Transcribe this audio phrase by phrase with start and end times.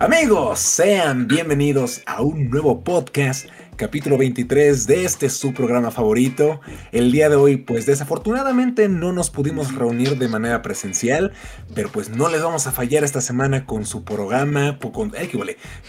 [0.00, 3.44] Amigos, sean bienvenidos a un nuevo podcast,
[3.76, 6.62] capítulo 23 de este su programa favorito.
[6.90, 11.32] El día de hoy, pues desafortunadamente no nos pudimos reunir de manera presencial,
[11.74, 15.12] pero pues no les vamos a fallar esta semana con su programa, con,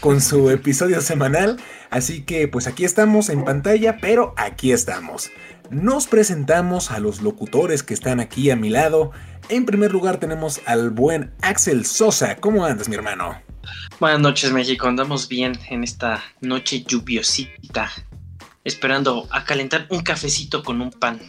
[0.02, 1.56] con su episodio semanal.
[1.90, 5.32] Así que pues aquí estamos en pantalla, pero aquí estamos.
[5.70, 9.12] Nos presentamos a los locutores que están aquí a mi lado.
[9.48, 12.36] En primer lugar tenemos al buen Axel Sosa.
[12.42, 13.51] ¿Cómo andas, mi hermano?
[14.00, 14.88] Buenas noches, México.
[14.88, 17.92] Andamos bien en esta noche lluviosita.
[18.64, 21.20] Esperando a calentar un cafecito con un pan.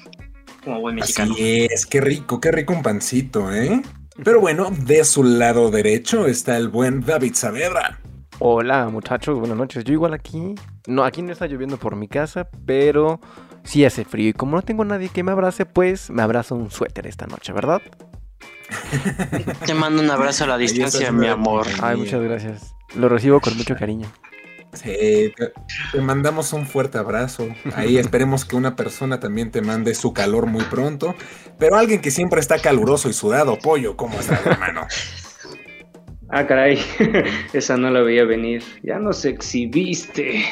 [0.64, 1.34] Como buen mexicano.
[1.34, 3.82] Así es, qué rico, qué rico un pancito, ¿eh?
[4.22, 7.98] Pero bueno, de su lado derecho está el buen David Saavedra.
[8.38, 9.84] Hola, muchachos, buenas noches.
[9.84, 10.54] Yo igual aquí.
[10.86, 13.20] No, aquí no está lloviendo por mi casa, pero
[13.64, 14.30] sí hace frío.
[14.30, 17.52] Y como no tengo nadie que me abrace, pues me abrazo un suéter esta noche,
[17.52, 17.80] ¿verdad?
[19.66, 21.66] Te mando un abrazo a la distancia, mi amor.
[21.80, 22.74] Ay, muchas gracias.
[22.94, 24.10] Lo recibo con mucho cariño.
[24.72, 27.48] Sí, te, mandamos un fuerte abrazo.
[27.74, 31.14] Ahí esperemos que una persona también te mande su calor muy pronto.
[31.58, 34.86] Pero alguien que siempre está caluroso y sudado, pollo, ¿cómo estás, hermano?
[36.34, 36.78] Ah, caray,
[37.52, 38.62] esa no la veía venir.
[38.82, 40.42] Ya nos exhibiste.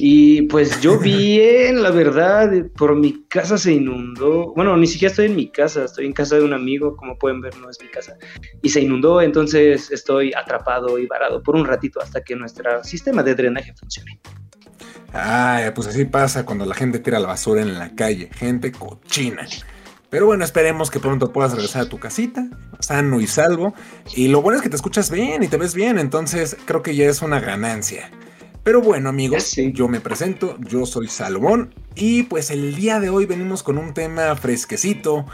[0.00, 4.52] Y pues yo bien, la verdad, por mi casa se inundó.
[4.56, 7.40] Bueno, ni siquiera estoy en mi casa, estoy en casa de un amigo, como pueden
[7.40, 8.16] ver, no es mi casa.
[8.60, 13.22] Y se inundó, entonces estoy atrapado y varado por un ratito hasta que nuestro sistema
[13.22, 14.20] de drenaje funcione.
[15.12, 19.46] Ah, pues así pasa cuando la gente tira la basura en la calle, gente cochina.
[20.10, 22.48] Pero bueno, esperemos que pronto puedas regresar a tu casita,
[22.84, 23.74] sano y salvo.
[24.14, 26.94] Y lo bueno es que te escuchas bien y te ves bien, entonces creo que
[26.94, 28.10] ya es una ganancia.
[28.62, 33.26] Pero bueno amigos, yo me presento, yo soy Salomón y pues el día de hoy
[33.26, 35.26] venimos con un tema fresquecito,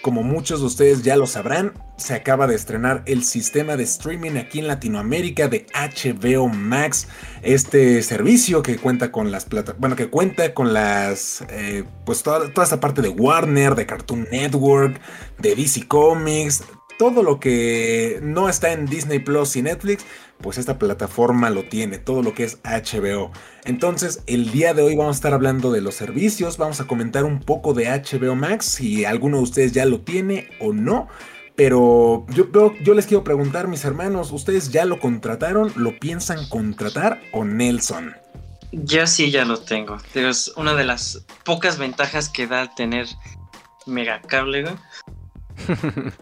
[0.00, 4.36] como muchos de ustedes ya lo sabrán, se acaba de estrenar el sistema de streaming
[4.36, 7.08] aquí en Latinoamérica de HBO Max.
[7.42, 12.50] Este servicio que cuenta con las plata bueno, que cuenta con las, eh, pues toda,
[12.52, 15.00] toda esta parte de Warner, de Cartoon Network,
[15.38, 16.62] de DC Comics,
[16.98, 20.04] todo lo que no está en Disney Plus y Netflix,
[20.40, 23.30] pues esta plataforma lo tiene, todo lo que es HBO.
[23.64, 27.24] Entonces, el día de hoy vamos a estar hablando de los servicios, vamos a comentar
[27.24, 31.08] un poco de HBO Max, si alguno de ustedes ya lo tiene o no.
[31.56, 32.46] Pero yo,
[32.82, 35.72] yo les quiero preguntar, mis hermanos, ¿ustedes ya lo contrataron?
[35.74, 38.14] ¿Lo piensan contratar o Nelson?
[38.70, 39.96] Yo sí ya lo tengo.
[40.14, 43.06] Es una de las pocas ventajas que da tener
[43.86, 44.74] megacable, güey.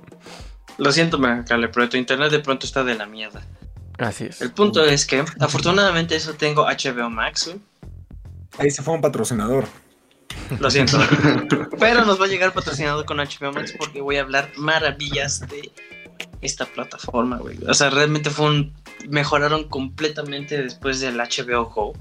[0.79, 3.43] Lo siento, Megacable, pero tu internet de pronto está de la mierda.
[3.99, 4.43] Así es.
[4.43, 7.55] El punto es que, afortunadamente, eso tengo HBO Max.
[8.59, 9.67] Ahí se fue un patrocinador.
[10.61, 10.99] Lo siento.
[11.79, 15.73] pero nos va a llegar patrocinado con HBO Max porque voy a hablar maravillas de
[16.43, 17.59] esta plataforma, güey.
[17.67, 18.75] O sea, realmente fue un.
[19.09, 21.93] Mejoraron completamente después del HBO Go.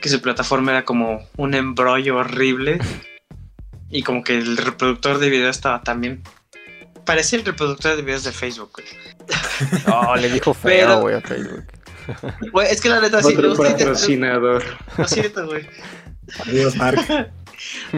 [0.00, 2.78] Que su plataforma era como un embrollo horrible.
[3.90, 6.22] Y como que el reproductor de video estaba también
[7.06, 8.86] Parece el reproductor de videos de Facebook, güey.
[9.86, 11.64] Oh, le dijo feo, güey, a Facebook.
[12.52, 13.34] Güey, es que la neta sí.
[13.34, 14.62] Otro patrocinador.
[14.96, 15.66] Lo siento, güey.
[16.44, 17.00] Adiós, Mark.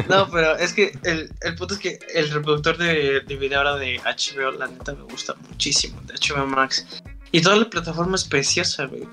[0.09, 3.75] No, pero es que el, el punto es que el reproductor de, de video ahora
[3.75, 6.87] de HBO, la neta me gusta muchísimo, de HBO Max.
[7.33, 9.09] Y toda la plataforma es preciosa, güey.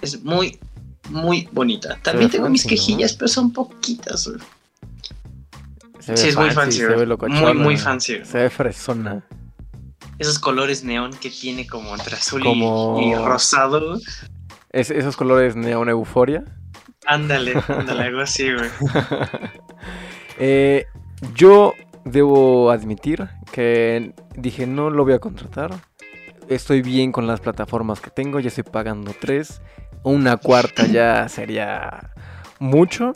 [0.00, 0.58] Es muy,
[1.10, 1.98] muy bonita.
[2.02, 4.40] También tengo mis quejillas, pero son poquitas, güey
[6.02, 6.78] sí, es muy fancy.
[6.78, 8.24] Se ve muy, muy fancy.
[8.24, 9.24] Se ve fresona.
[10.18, 13.98] Esos colores neón que tiene como entre azul y, rosado.
[14.70, 16.44] ¿Es, ¿Esos colores neón euforia?
[17.06, 18.70] Ándale, ándale, algo así, güey.
[20.38, 20.86] eh,
[21.34, 21.74] yo
[22.04, 25.74] debo admitir que dije no lo voy a contratar.
[26.48, 29.62] Estoy bien con las plataformas que tengo, ya estoy pagando tres.
[30.02, 32.10] Una cuarta ya sería
[32.58, 33.12] mucho.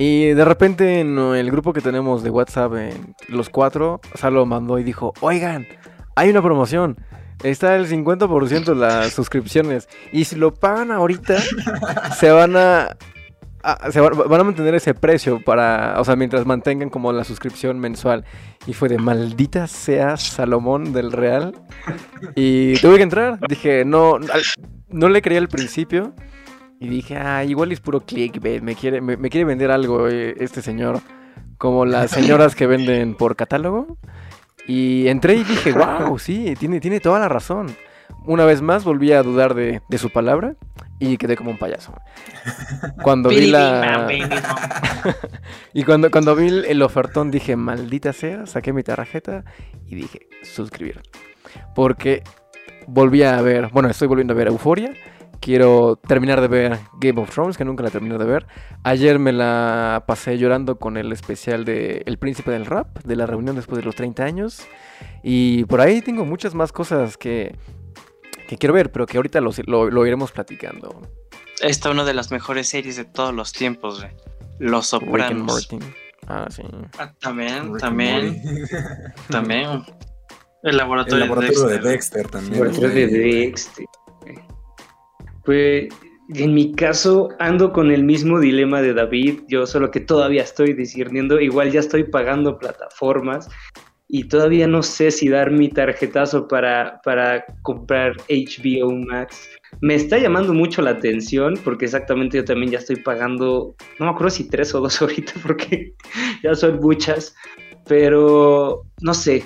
[0.00, 2.72] Y de repente en el grupo que tenemos de WhatsApp,
[3.28, 5.66] los cuatro, Salo mandó y dijo, oigan,
[6.16, 6.96] hay una promoción.
[7.42, 9.90] Está el 50% de las suscripciones.
[10.10, 11.36] Y si lo pagan ahorita,
[12.18, 12.96] se van a,
[13.90, 18.24] se van a mantener ese precio para, o sea, mientras mantengan como la suscripción mensual.
[18.66, 21.52] Y fue de maldita sea Salomón del Real.
[22.34, 23.38] Y tuve que entrar.
[23.46, 24.16] Dije, no,
[24.88, 26.14] no le creía al principio.
[26.82, 30.62] Y dije, ah, igual es puro clickbait, me quiere, me, quiere vender algo eh, este
[30.62, 31.02] señor,
[31.58, 33.98] como las señoras que venden por catálogo.
[34.66, 37.76] Y entré y dije, wow, sí, tiene, tiene toda la razón.
[38.24, 40.54] Una vez más volví a dudar de, su palabra
[40.98, 41.92] y quedé como un payaso.
[43.02, 44.08] Cuando vi la...
[45.74, 49.44] y cuando, cuando vi el ofertón dije, maldita sea, saqué mi tarjeta
[49.86, 51.02] y dije, suscribir.
[51.74, 52.22] Porque
[52.86, 54.94] volví a ver, bueno, estoy volviendo a ver Euforia
[55.40, 58.46] Quiero terminar de ver Game of Thrones, que nunca la terminé de ver.
[58.84, 63.24] Ayer me la pasé llorando con el especial de El Príncipe del Rap, de la
[63.24, 64.66] reunión después de los 30 años.
[65.22, 67.56] Y por ahí tengo muchas más cosas que,
[68.48, 71.00] que quiero ver, pero que ahorita lo, lo, lo iremos platicando.
[71.62, 74.12] Esta es una de las mejores series de todos los tiempos, güey.
[74.58, 75.68] Los Rick and Sopranos.
[76.26, 76.62] Ah, sí.
[76.98, 78.42] Ah, también, Rick también,
[79.30, 79.70] también.
[80.62, 82.26] El El laboratorio, laboratorio de Dexter.
[82.26, 82.52] Dexter también.
[82.52, 83.86] Laboratorio de Dexter.
[85.44, 85.88] Pues
[86.34, 90.74] en mi caso ando con el mismo dilema de David, yo solo que todavía estoy
[90.74, 93.48] discerniendo, igual ya estoy pagando plataformas
[94.12, 99.48] y todavía no sé si dar mi tarjetazo para, para comprar HBO Max.
[99.80, 104.10] Me está llamando mucho la atención porque exactamente yo también ya estoy pagando, no me
[104.10, 105.94] acuerdo si tres o dos ahorita porque
[106.42, 107.34] ya son muchas,
[107.86, 109.44] pero no sé,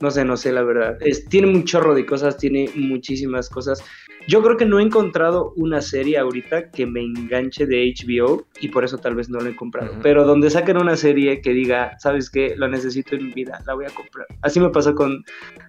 [0.00, 0.96] no sé, no sé, la verdad.
[1.00, 3.84] Es, tiene un chorro de cosas, tiene muchísimas cosas.
[4.26, 8.68] Yo creo que no he encontrado una serie ahorita que me enganche de HBO y
[8.68, 9.92] por eso tal vez no la he comprado.
[10.02, 12.54] Pero donde saquen una serie que diga, ¿sabes qué?
[12.56, 14.26] Lo necesito en mi vida, la voy a comprar.
[14.42, 15.24] Así me pasó con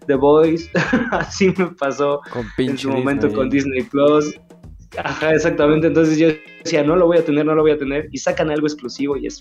[0.07, 0.69] The Boys,
[1.12, 3.36] así me pasó Con en su momento Disney.
[3.36, 4.33] con Disney Plus.
[4.98, 5.88] Ajá, exactamente.
[5.88, 6.30] Entonces yo
[6.63, 8.07] decía, no lo voy a tener, no lo voy a tener.
[8.12, 9.39] Y sacan algo exclusivo y es,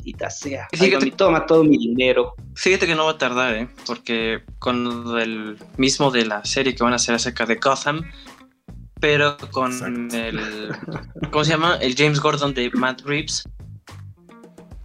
[0.00, 0.68] maldita sea.
[0.72, 2.34] Fíjate- Algo, y toma todo mi dinero.
[2.54, 3.68] Fíjate que no va a tardar, ¿eh?
[3.86, 8.02] Porque con el mismo de la serie que van a hacer acerca de Gotham,
[9.00, 10.16] pero con Exacto.
[10.16, 10.70] el.
[11.30, 11.76] ¿Cómo se llama?
[11.80, 13.44] El James Gordon de Matt Reeves.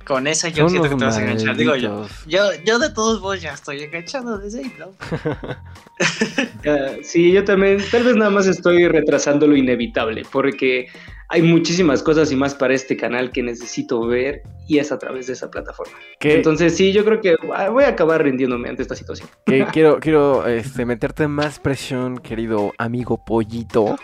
[0.06, 1.58] Con esa yo Son siento que te vas a enganchar.
[1.58, 2.08] Digo yo.
[2.28, 4.94] Yo, yo de todos modos ya estoy enganchado desde ahí, ¿no?
[7.04, 10.88] Sí, yo también, tal vez nada más estoy retrasando lo inevitable, porque
[11.30, 15.28] hay muchísimas cosas y más para este canal que necesito ver y es a través
[15.28, 15.94] de esa plataforma.
[16.20, 19.30] Entonces sí, yo creo que ah, voy a acabar rindiéndome ante esta situación.
[19.46, 23.96] que quiero quiero este, meterte más presión, querido amigo pollito.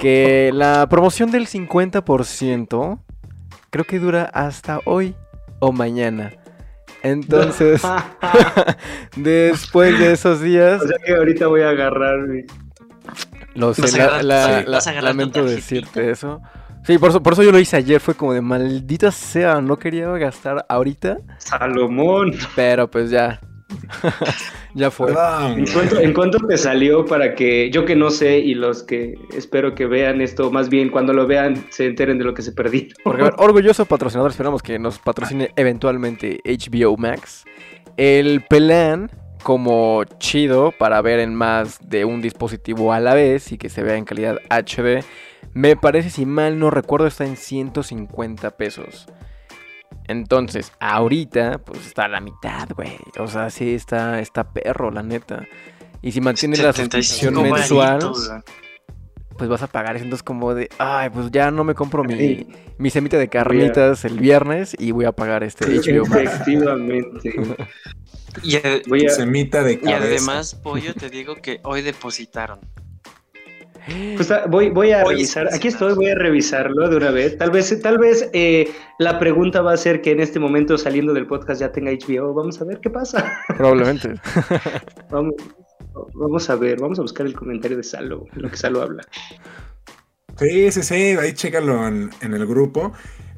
[0.00, 2.98] Que la promoción del 50%
[3.70, 5.14] creo que dura hasta hoy
[5.60, 6.32] o mañana.
[7.02, 7.82] Entonces,
[9.16, 12.42] después de esos días, o sea que ahorita voy a agarrar mi...
[13.54, 16.40] lo sé, la- la- sí, la- lamento decirte eso.
[16.84, 19.78] Sí, por eso, por eso yo lo hice ayer, fue como de maldita sea, no
[19.78, 22.32] quería gastar ahorita, Salomón.
[22.56, 23.40] pero pues ya.
[24.74, 25.10] ya fue.
[25.10, 29.14] ¿En cuánto, en cuánto te salió para que yo que no sé y los que
[29.34, 32.52] espero que vean esto, más bien cuando lo vean se enteren de lo que se
[32.52, 32.90] perdí?
[33.04, 37.44] Porque, a ver, orgulloso patrocinador, esperamos que nos patrocine eventualmente HBO Max.
[37.96, 39.10] El plan
[39.42, 43.82] como chido para ver en más de un dispositivo a la vez y que se
[43.82, 45.04] vea en calidad HD,
[45.54, 49.08] me parece, si mal no recuerdo, está en 150 pesos.
[50.08, 52.96] Entonces, ahorita, pues está a la mitad, güey.
[53.18, 55.46] O sea, sí está, está perro, la neta.
[56.02, 58.30] Y si mantienes la suscripción 75 mensual, varitos,
[59.36, 60.04] pues vas a pagar eso.
[60.04, 62.46] Entonces, como de, ay, pues ya no me compro mi, Sí.
[62.78, 66.22] mi semita de carnitas el viernes y voy a pagar este HBO Max.
[66.22, 67.32] Efectivamente.
[68.42, 68.56] Y,
[68.86, 72.60] Voy a, Semita de y además, Pollo, te digo que hoy depositaron.
[74.16, 77.38] Pues, ah, voy, voy a revisar, aquí estoy, voy a revisarlo de una vez.
[77.38, 81.14] Tal vez, tal vez eh, la pregunta va a ser que en este momento saliendo
[81.14, 82.34] del podcast ya tenga HBO.
[82.34, 83.32] Vamos a ver qué pasa.
[83.56, 84.14] Probablemente.
[85.10, 85.34] Vamos,
[86.14, 89.02] vamos a ver, vamos a buscar el comentario de Salo, lo que Salo habla.
[90.36, 92.92] Sí, sí, sí, ahí chécalo en, en el grupo.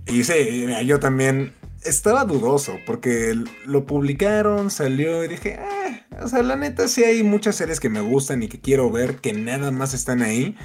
[0.06, 3.34] Y sí, yo también estaba dudoso porque
[3.66, 7.88] lo publicaron, salió y dije, ah, o sea, la neta sí hay muchas series que
[7.88, 10.56] me gustan y que quiero ver que nada más están ahí.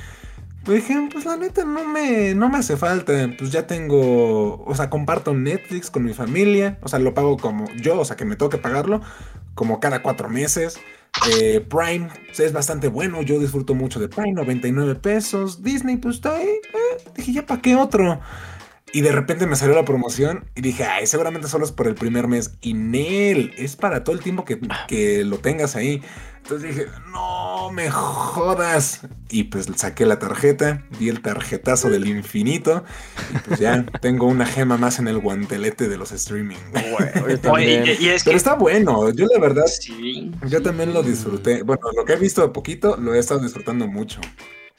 [0.67, 4.89] Dije, pues la neta no me, no me hace falta, pues ya tengo, o sea,
[4.89, 8.35] comparto Netflix con mi familia, o sea, lo pago como yo, o sea, que me
[8.35, 9.01] toque pagarlo
[9.53, 10.79] como cada cuatro meses.
[11.21, 15.63] Eh, Prime es bastante bueno, yo disfruto mucho de Prime, 99 pesos.
[15.63, 16.47] Disney, pues ahí.
[16.47, 18.19] eh, Dije, ¿ya para qué otro?
[18.95, 21.95] Y de repente me salió la promoción y dije, ay, seguramente solo es por el
[21.95, 22.53] primer mes.
[22.61, 26.01] Y Nel, es para todo el tiempo que, que lo tengas ahí.
[26.37, 29.01] Entonces dije, no me jodas.
[29.29, 32.85] Y pues saqué la tarjeta, di el tarjetazo del infinito.
[33.33, 36.55] Y pues ya tengo una gema más en el guantelete de los streaming.
[37.41, 37.83] También.
[37.99, 38.37] y, y es Pero que.
[38.37, 40.31] está bueno, yo la verdad Sí.
[40.47, 41.63] yo también lo disfruté.
[41.63, 44.21] Bueno, lo que he visto de poquito, lo he estado disfrutando mucho.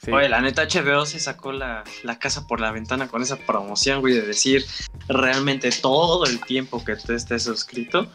[0.03, 0.11] Sí.
[0.11, 4.01] Oye, la neta HBO se sacó la, la casa por la ventana con esa promoción,
[4.01, 4.63] güey, de decir
[5.07, 8.07] realmente todo el tiempo que tú estés suscrito.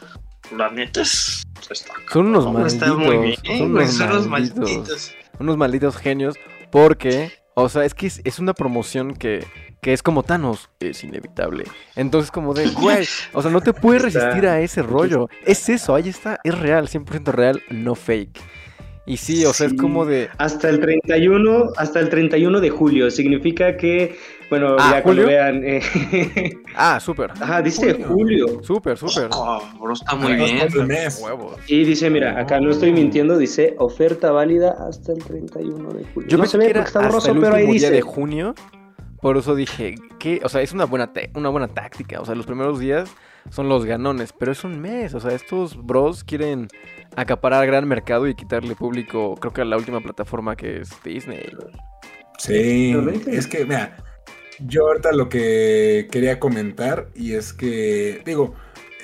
[0.57, 1.43] La neta es.
[1.71, 4.59] Está, Son unos cabrón, está muy bien, malditos, son unos son malditos.
[4.59, 5.15] malditos.
[5.39, 6.35] Unos malditos genios.
[6.71, 9.47] Porque, o sea, es que es, es una promoción que,
[9.81, 10.71] que es como Thanos.
[10.81, 11.65] Es inevitable.
[11.97, 15.29] Entonces, como de, güey, o sea, no te puedes resistir a ese rollo.
[15.45, 18.41] Es eso, ahí está, es real, 100% real, no fake.
[19.05, 20.29] Y sí, o sea, es como de...
[20.39, 23.11] Hasta el 31, hasta el 31 de julio.
[23.11, 24.17] Significa que,
[24.49, 25.27] bueno, Ah, ya ¿julio?
[25.27, 25.63] vean.
[25.65, 25.81] eh,
[26.77, 27.33] Ah, súper.
[27.33, 28.07] ajá, dice Julio.
[28.47, 28.63] julio.
[28.63, 29.29] Súper, súper.
[29.33, 30.87] Oh, bro, está muy Ay, bien.
[30.87, 31.21] mes.
[31.67, 36.29] Y dice, mira, acá no estoy mintiendo, dice oferta válida hasta el 31 de julio.
[36.29, 37.91] Yo no pensé que era hasta borroso, el pero ahí día dice.
[37.91, 38.55] de junio.
[39.21, 42.21] Por eso dije, que, o sea, es una buena, una buena táctica.
[42.21, 43.11] O sea, los primeros días
[43.51, 45.15] son los ganones, pero es un mes.
[45.15, 46.69] O sea, estos bros quieren
[47.17, 51.51] acaparar gran mercado y quitarle público, creo que a la última plataforma que es Disney.
[52.39, 52.95] Sí,
[53.27, 53.97] es que, mira,
[54.61, 58.55] yo ahorita lo que quería comentar y es que, digo,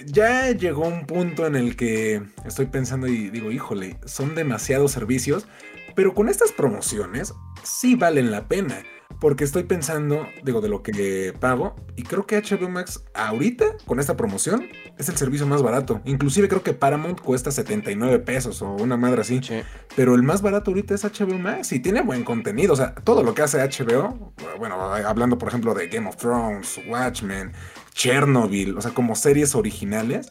[0.07, 5.47] ya llegó un punto en el que estoy pensando y digo, híjole, son demasiados servicios,
[5.95, 8.83] pero con estas promociones sí valen la pena.
[9.21, 13.99] Porque estoy pensando, digo, de lo que pago, y creo que HBO Max ahorita, con
[13.99, 16.01] esta promoción, es el servicio más barato.
[16.05, 19.41] Inclusive creo que Paramount cuesta 79 pesos o una madre así.
[19.43, 19.61] Sí.
[19.97, 22.75] Pero el más barato ahorita es HBO Max y tiene buen contenido.
[22.75, 26.81] O sea, todo lo que hace HBO, bueno, hablando por ejemplo de Game of Thrones,
[26.87, 27.53] Watchmen,
[27.95, 30.31] Chernobyl, o sea, como series originales,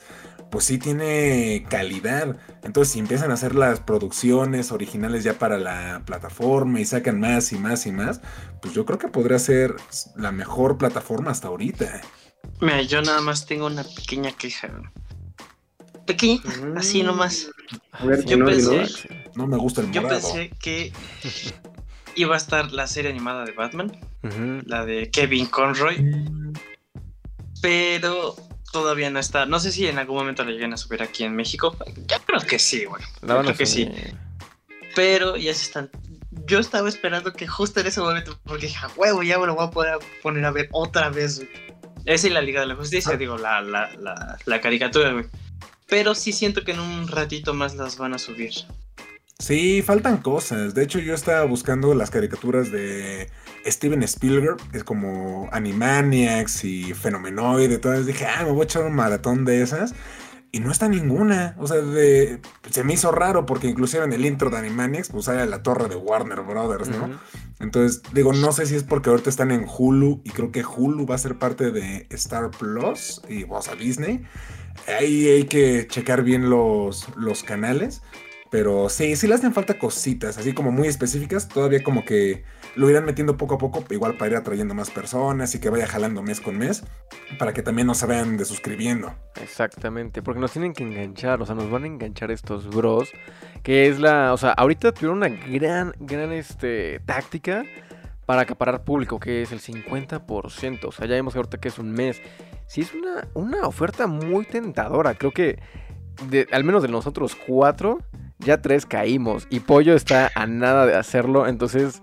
[0.51, 2.37] pues sí tiene calidad.
[2.63, 7.51] Entonces, si empiezan a hacer las producciones originales ya para la plataforma y sacan más
[7.51, 8.21] y más y más,
[8.61, 9.75] pues yo creo que podría ser
[10.15, 12.01] la mejor plataforma hasta ahorita.
[12.61, 14.69] Mira, yo nada más tengo una pequeña queja.
[16.05, 16.41] Pequeña,
[16.77, 17.49] así nomás.
[17.91, 19.31] A ver, Yo dinos, pensé-.
[19.35, 20.21] No me gusta el Yo morado.
[20.21, 20.93] pensé que
[22.15, 23.91] iba a estar la serie animada de Batman,
[24.65, 25.97] la de Kevin Conroy,
[27.61, 28.35] pero
[28.71, 29.45] todavía no está.
[29.45, 31.75] No sé si en algún momento la lleguen a subir aquí en México.
[32.07, 33.01] Yo creo que sí, güey.
[33.03, 33.89] A Creo que sí.
[34.95, 35.89] Pero ya se están.
[36.45, 39.55] Yo estaba esperando que justo en ese momento, porque dije, "A huevo, ya me lo
[39.55, 41.37] voy a poder poner a ver otra vez.
[41.39, 41.49] güey".
[42.05, 45.25] Esa y la Liga de la Justicia, digo, la, la, la, la caricatura, güey.
[45.87, 48.53] Pero sí siento que en un ratito más las van a subir.
[49.39, 50.73] Sí, faltan cosas.
[50.73, 53.29] De hecho, yo estaba buscando las caricaturas de
[53.67, 58.05] Steven Spielberg, que es como Animaniacs y Fenomenoid, y todas.
[58.05, 59.93] Dije, ah, me voy a echar un maratón de esas.
[60.51, 61.55] Y no está ninguna.
[61.59, 62.39] O sea, de...
[62.71, 65.89] se me hizo raro porque inclusive en el intro de Animaniacs, pues sale la torre
[65.89, 67.19] de Warner Brothers, ¿no?
[67.59, 71.05] Entonces, digo, no sé si es porque ahorita están en Hulu y creo que Hulu
[71.05, 74.23] va a ser parte de Star Plus y o sea, Disney.
[74.87, 78.01] Ahí hay que checar bien los, los canales.
[78.49, 81.49] Pero sí, sí le hacen falta cositas, así como muy específicas.
[81.49, 82.43] Todavía como que
[82.75, 85.87] lo irán metiendo poco a poco, igual para ir atrayendo más personas y que vaya
[85.87, 86.83] jalando mes con mes,
[87.39, 89.13] para que también no se vayan desuscribiendo.
[89.41, 93.09] Exactamente, porque nos tienen que enganchar, o sea, nos van a enganchar estos bros,
[93.63, 97.63] que es la, o sea, ahorita tuvieron una gran, gran, este, táctica
[98.25, 101.91] para acaparar público, que es el 50%, o sea, ya vemos ahorita que es un
[101.91, 102.21] mes,
[102.67, 105.59] sí es una, una oferta muy tentadora, creo que,
[106.29, 107.99] de, al menos de nosotros cuatro,
[108.39, 112.01] ya tres caímos, y Pollo está a nada de hacerlo, entonces,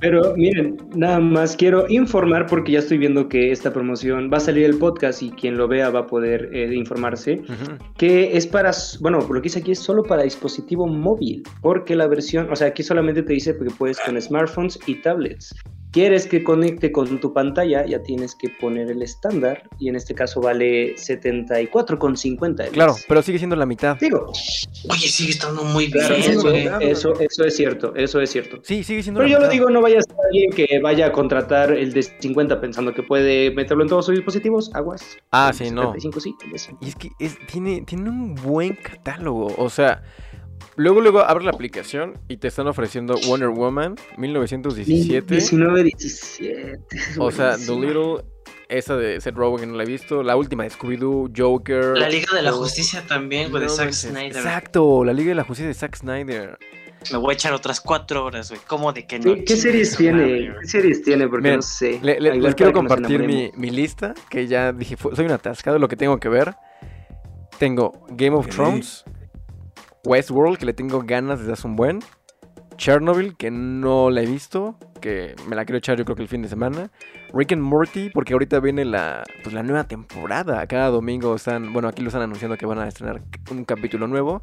[0.00, 4.40] Pero miren, nada más quiero informar porque ya estoy viendo que esta promoción va a
[4.40, 7.42] salir el podcast y quien lo vea va a poder eh, informarse.
[7.98, 12.06] que es para, bueno, lo que dice aquí es solo para dispositivo móvil, porque la
[12.08, 15.54] versión, o sea, aquí solamente te dice que puedes con smartphones y tablets.
[15.92, 20.14] Quieres que conecte con tu pantalla, ya tienes que poner el estándar, y en este
[20.14, 22.64] caso vale 74,50.
[22.66, 23.96] el claro, pero sigue siendo la mitad.
[23.98, 24.30] Digo,
[24.88, 28.60] Oye, sigue estando muy claro, bien, eso, eso, eso es cierto, eso es cierto.
[28.62, 31.06] Sí, sigue siendo Pero la yo lo digo, no vaya a ser alguien que vaya
[31.06, 35.18] a contratar el de 50 pensando que puede meterlo en todos sus dispositivos, aguas.
[35.32, 35.92] Ah, sí, no.
[35.92, 36.86] 75 sí, el de 50.
[36.86, 39.54] Y es que es- tiene, tiene un buen catálogo.
[39.58, 40.02] O sea,
[40.76, 45.34] luego, luego abre la aplicación y te están ofreciendo Wonder Woman 1917.
[45.34, 46.78] 19, 17.
[47.18, 47.76] O sea, buenísimo.
[47.80, 48.24] Dolittle,
[48.68, 50.22] esa de Seth Rogen que no la he visto.
[50.22, 51.96] La última de Scooby-Doo, Joker.
[51.98, 53.92] La Liga de la Oh, Justicia también, güey, de Zack.
[53.92, 54.36] Snyder.
[54.36, 56.58] Exacto, la Liga de la Justicia de Zack Snyder.
[57.10, 58.60] Me voy a echar otras cuatro horas, güey.
[58.66, 59.34] ¿Cómo de que no?
[59.46, 60.52] ¿Qué, series tiene?
[60.60, 61.26] ¿Qué series tiene?
[61.28, 61.98] Porque no sé.
[62.02, 65.80] Le- le- Igual les quiero compartir mi, lista, que ya dije, soy un atascado de
[65.80, 66.54] lo que tengo que ver.
[67.58, 68.48] Tengo Game of.
[68.48, 69.04] Thrones,
[70.04, 72.00] Westworld, que le tengo ganas desde hace un buen,
[72.76, 76.28] Chernobyl, que no la he visto, que me la quiero echar yo creo que el
[76.28, 76.90] fin de semana,
[77.34, 81.88] Rick and Morty, porque ahorita viene la, pues, la nueva temporada, cada domingo están, bueno,
[81.88, 84.42] aquí lo están anunciando que van a estrenar un capítulo nuevo.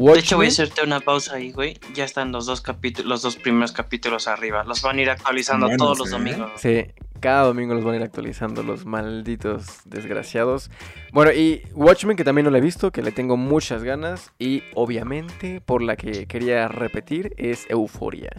[0.00, 1.78] De hecho, voy a hacerte una pausa ahí, güey.
[1.94, 4.64] Ya están los dos capítulos, los dos primeros capítulos arriba.
[4.64, 6.12] Los van a ir actualizando todos los ¿eh?
[6.12, 6.50] domingos.
[6.56, 6.86] Sí,
[7.20, 10.70] cada domingo los van a ir actualizando los malditos desgraciados.
[11.12, 14.32] Bueno, y Watchmen, que también no la he visto, que le tengo muchas ganas.
[14.38, 18.30] Y obviamente, por la que quería repetir, es Euforia.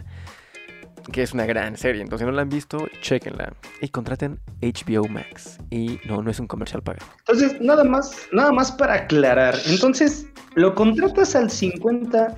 [1.10, 2.02] Que es una gran serie.
[2.02, 3.54] Entonces, si no la han visto, chequenla.
[3.80, 5.58] Y contraten HBO Max.
[5.70, 7.06] Y no, no es un comercial pagado.
[7.20, 9.54] Entonces, nada más, nada más para aclarar.
[9.66, 12.36] Entonces, lo contratas al 50,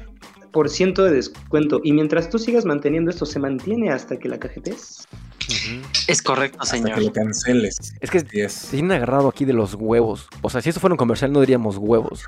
[0.52, 1.80] 50% de descuento.
[1.82, 5.06] Y mientras tú sigas manteniendo esto, se mantiene hasta que la cajetes.
[6.08, 6.94] Es correcto, Hasta señor.
[6.94, 7.76] que lo canceles.
[8.00, 8.60] Es que Así es.
[8.62, 10.28] te tienen agarrado aquí de los huevos.
[10.42, 12.24] O sea, si eso fuera un comercial no diríamos huevos.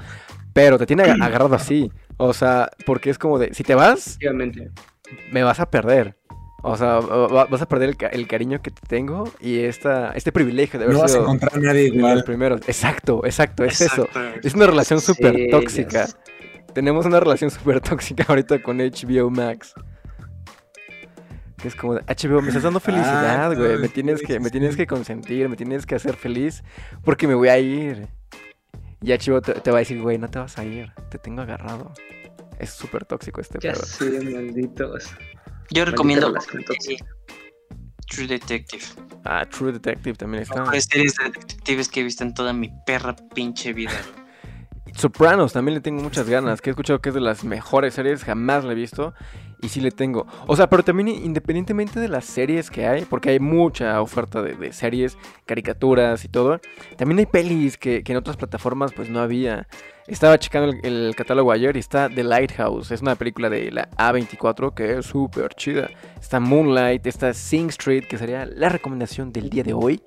[0.53, 1.91] Pero te tiene aga- agarrado así.
[2.19, 4.71] O sea, porque es como de, si te vas, Efectivamente.
[5.31, 6.17] me vas a perder.
[6.69, 10.13] O sea, va- vas a perder el, ca- el cariño que te tengo y esta,
[10.13, 12.25] este privilegio de haber No vas a encontrar a nadie igual.
[12.25, 12.61] primeros.
[12.67, 14.09] Exacto, exacto, es eso.
[14.43, 16.07] Es una relación Sí, súper tóxica.
[16.75, 19.75] Tenemos una relación súper tóxica ahorita con HBO Max.
[21.57, 23.79] Que es como, de, HBO, me estás dando felicidad, Ah, güey.
[23.79, 24.51] Me sí, tienes que, sí, me sí.
[24.51, 26.63] tienes que consentir, me tienes que hacer feliz
[27.05, 28.09] porque me voy a ir.
[29.01, 30.93] Y HBO te, te va a decir, güey, no te vas a ir.
[31.11, 31.93] Te tengo agarrado.
[32.59, 33.85] Es súper tóxico este Ya pedo.
[33.85, 35.15] sé, malditos.
[35.71, 37.05] Yo recomiendo tóxica.
[38.09, 38.85] True Detective.
[39.25, 40.61] Ah, True Detective también está.
[40.61, 44.01] Mejores series de detectives que he visto en toda mi perra pinche vida.
[44.95, 48.25] Sopranos también le tengo muchas ganas, que he escuchado que es de las mejores series,
[48.25, 49.13] jamás la he visto
[49.61, 50.27] y sí le tengo.
[50.47, 54.55] O sea, pero también independientemente de las series que hay, porque hay mucha oferta de,
[54.55, 56.61] de series, caricaturas y todo,
[56.97, 59.69] también hay pelis que, que en otras plataformas pues no había.
[60.07, 64.73] Estaba checando el, catálogo ayer y está The Lighthouse, es una película de la A24
[64.73, 65.91] que es súper chida.
[66.21, 70.01] Está Moonlight, está Sing Street, que sería la recomendación del día de hoy.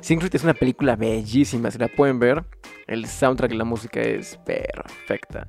[0.00, 2.44] Sing Street es una película bellísima, si la pueden ver.
[2.86, 5.46] El soundtrack y la música es perfecta.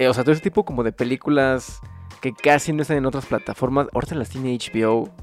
[0.00, 1.80] Eh, o sea, todo ese tipo como de películas
[2.20, 3.86] que casi no están en otras plataformas.
[3.94, 5.14] Ahorita las tiene HBO.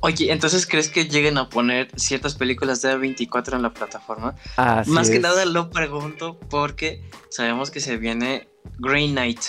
[0.00, 4.34] Oye, entonces ¿crees que lleguen a poner ciertas películas de A24 en la plataforma?
[4.56, 9.40] Así Más que nada lo pregunto porque sabemos que se viene Green Knight.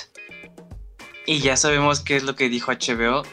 [1.25, 3.24] Y ya sabemos qué es lo que dijo HBO,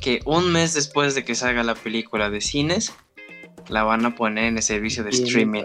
[0.00, 2.92] que un mes después de que salga la película de cines,
[3.68, 5.64] la van a poner en el servicio de streaming.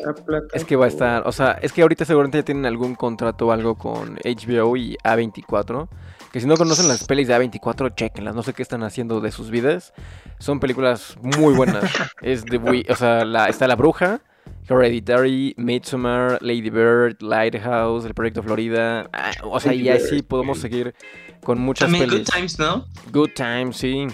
[0.53, 3.47] Es que va a estar, o sea, es que ahorita seguramente ya tienen algún contrato
[3.47, 5.87] o algo con HBO y A24.
[6.31, 8.33] Que si no conocen las pelis de A24, chequenlas.
[8.33, 9.93] No sé qué están haciendo de sus vidas.
[10.39, 11.83] Son películas muy buenas.
[12.21, 14.21] es de, o sea, la, está La Bruja,
[14.69, 19.09] Hereditary, Midsommar, Lady Bird, Lighthouse, El Proyecto Florida.
[19.11, 20.95] ah, o sea, y así podemos seguir
[21.43, 22.25] con muchas También pelis.
[22.25, 22.85] Good Times, ¿no?
[23.11, 24.07] Good Times, sí.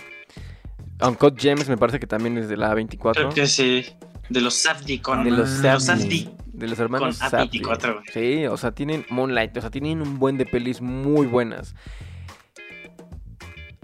[1.02, 3.14] Uncut Gems me parece que también es de la A24.
[3.14, 3.86] Creo que sí.
[4.30, 6.30] De los Safdie con De los Safdie.
[6.48, 7.62] De los hermanos Con Safdie.
[7.62, 8.06] A24, güey.
[8.12, 11.76] Sí, o sea, tienen Moonlight, o sea, tienen un buen de pelis muy buenas.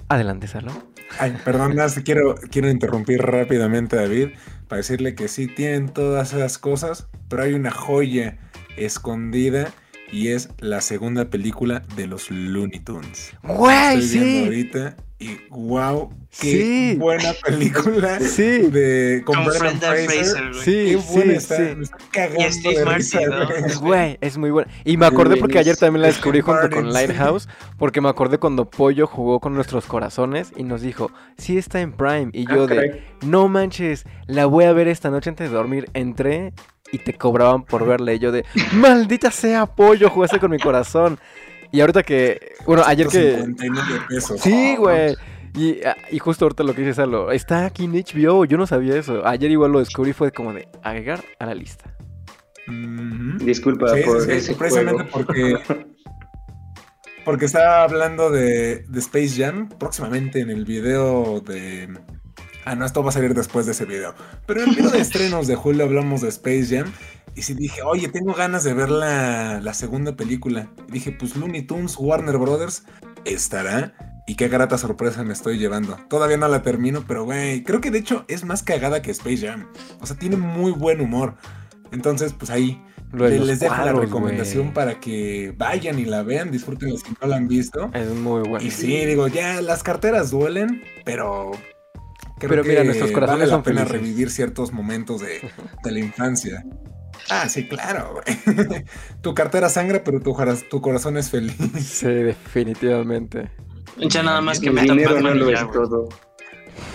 [0.09, 0.71] Adelante, Salo.
[1.19, 4.29] Ay, perdón, más quiero, quiero interrumpir rápidamente a David
[4.67, 8.37] para decirle que sí tienen todas esas cosas, pero hay una joya
[8.77, 9.71] escondida
[10.11, 13.33] y es la segunda película de los Looney Tunes.
[13.43, 14.45] ¡Güey, Estoy viendo sí!
[14.45, 16.09] ahorita y wow,
[16.39, 16.95] qué Sí.
[16.97, 20.05] buena película Sí, de con, Con Fraser.
[20.09, 20.63] Fraser, güey.
[20.63, 21.75] sí, Qué buena sí, está, sí.
[21.75, 23.47] me está cagando Y Steve de Martin, risa, ¿no?
[23.47, 23.75] güey.
[23.81, 24.71] Güey, es muy buena.
[24.83, 26.91] Y me acordé porque ayer también la descubrí junto con.
[26.91, 31.79] Lighthouse, porque me acordé cuando Pollo jugó con nuestros corazones y nos dijo, sí está
[31.81, 32.29] en Prime.
[32.33, 33.03] Y yo Ah, de, caray.
[33.21, 35.85] no manches, la voy a ver esta noche antes de dormir.
[35.93, 36.53] Entré
[36.91, 38.13] y te cobraban por verla.
[38.13, 41.19] Y yo de, maldita sea Pollo, jugaste con mi corazón.
[41.73, 43.33] Y ahorita que, bueno, ayer que...
[43.33, 44.39] 159 pesos.
[44.39, 45.15] Sí, güey.
[45.55, 48.65] Y, ah, y justo ahorita lo que dice Salo, está aquí en HBO, yo no
[48.67, 49.25] sabía eso.
[49.25, 51.93] Ayer igual lo descubrí, fue como de agregar a la lista.
[53.39, 55.11] Disculpa Sí, por sí, sí, ese precisamente juego.
[55.11, 55.57] porque
[57.25, 61.89] porque estaba hablando de, de Space Jam próximamente en el video de
[62.65, 64.99] ah no esto va a salir después de ese video pero en el video de
[65.01, 66.91] estrenos de julio hablamos de Space Jam
[67.35, 71.35] y sí dije oye tengo ganas de ver la, la segunda película y dije pues
[71.35, 72.83] Looney Tunes Warner Brothers
[73.25, 73.93] estará
[74.27, 77.91] y qué grata sorpresa me estoy llevando todavía no la termino pero güey creo que
[77.91, 79.67] de hecho es más cagada que Space Jam
[79.99, 81.35] o sea tiene muy buen humor
[81.91, 86.97] entonces pues ahí los les dejo la recomendación para que vayan y la vean, disfruten
[86.97, 87.91] si no la han visto.
[87.93, 88.65] Es muy bueno.
[88.65, 91.51] Y sí, digo, ya las carteras duelen, pero
[92.39, 94.01] creo Pero que mira, nuestros corazones vale la son pena felices.
[94.01, 95.41] revivir ciertos momentos de,
[95.83, 96.63] de la infancia.
[97.29, 98.83] Ah, sí, claro, güey.
[99.21, 100.33] tu cartera sangra, pero tu,
[100.81, 101.55] corazón es feliz.
[101.79, 103.49] Sí, definitivamente.
[103.97, 106.09] Ya nada más que El metan dinero no Batman y lo ya, todo.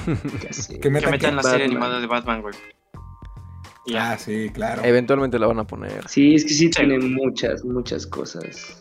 [0.68, 1.82] Que Que metan metan la que- serie Batman.
[1.82, 2.54] animada de Batman, güey.
[3.86, 4.12] Ya.
[4.12, 4.82] Ah, sí, claro.
[4.84, 6.06] Eventualmente la van a poner.
[6.08, 8.77] Sí, es que sí tiene muchas, muchas cosas.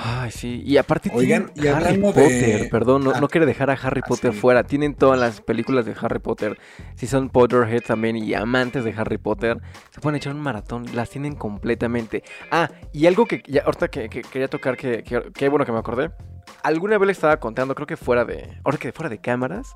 [0.00, 0.62] Ay, sí.
[0.64, 2.68] Y aparte Oigan, tienen y Harry de- Potter.
[2.70, 4.38] Perdón, no, Ah, no quiero dejar a Harry ah, Potter sí.
[4.38, 4.62] fuera.
[4.62, 6.56] Tienen todas las películas de Harry Potter.
[6.94, 9.58] Si son Potterhead también y amantes de Harry Potter,
[9.90, 10.84] se pueden echar un maratón.
[10.94, 12.22] Las tienen completamente.
[12.52, 15.72] Ah, y algo que ya, ahorita que, que quería tocar, que, que, que bueno que
[15.72, 16.10] me acordé.
[16.62, 18.56] Alguna vez le estaba contando, creo que fuera de.
[18.64, 19.74] Ahora que fuera de cámaras.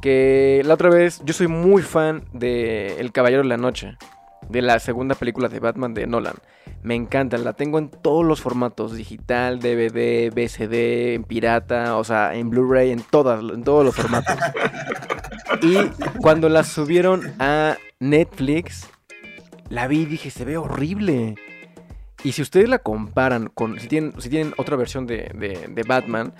[0.00, 3.96] Que la otra vez, yo soy muy fan de El Caballero de la Noche.
[4.48, 6.36] De la segunda película de Batman de Nolan.
[6.82, 12.34] Me encanta, la tengo en todos los formatos, digital, DVD, BCD, en pirata, o sea,
[12.34, 14.36] en Blu-ray, en, en todos los formatos.
[15.62, 15.76] y
[16.20, 18.88] cuando la subieron a Netflix,
[19.68, 21.34] la vi y dije, se ve horrible.
[22.22, 25.82] Y si ustedes la comparan con, si tienen, si tienen otra versión de, de, de
[25.82, 26.34] Batman,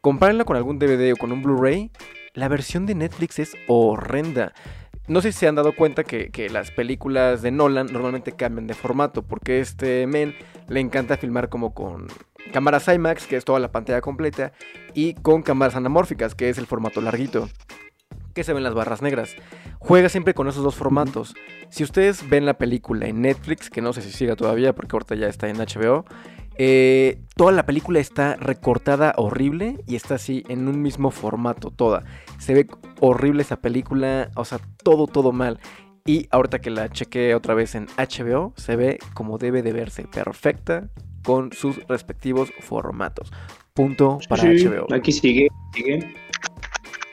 [0.00, 1.90] compárenla con algún DVD o con un Blu-ray,
[2.34, 4.52] la versión de Netflix es horrenda.
[5.06, 8.72] No sé si se han dado cuenta que, las películas de Nolan normalmente cambian de
[8.72, 10.34] formato, porque este men
[10.68, 12.06] le encanta filmar como con
[12.54, 14.52] cámaras IMAX, que es toda la pantalla completa,
[14.94, 17.50] y con cámaras anamórficas, que es el formato larguito,
[18.32, 19.36] que se ven las barras negras.
[19.78, 21.34] Juega siempre con esos dos formatos.
[21.68, 25.16] Si ustedes ven la película en Netflix, que no sé si siga todavía, porque ahorita
[25.16, 26.06] ya está en HBO,
[26.56, 32.04] eh, toda la película está recortada horrible y está así en un mismo formato, toda.
[32.38, 32.66] Se ve
[33.00, 35.58] horrible esa película, o sea, todo, todo mal.
[36.06, 40.04] Y ahorita que la chequé otra vez en HBO, se ve como debe de verse,
[40.04, 40.88] perfecta
[41.24, 43.32] con sus respectivos formatos.
[43.72, 44.86] Punto para Sí, HBO.
[44.94, 46.14] Aquí sigue, sigue.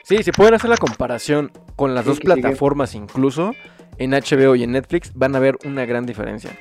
[0.03, 2.33] Sí, si pueden hacer la comparación con las Sí, dos sigue.
[2.33, 3.53] plataformas incluso,
[3.97, 6.51] en HBO y en Netflix, van a ver una gran diferencia.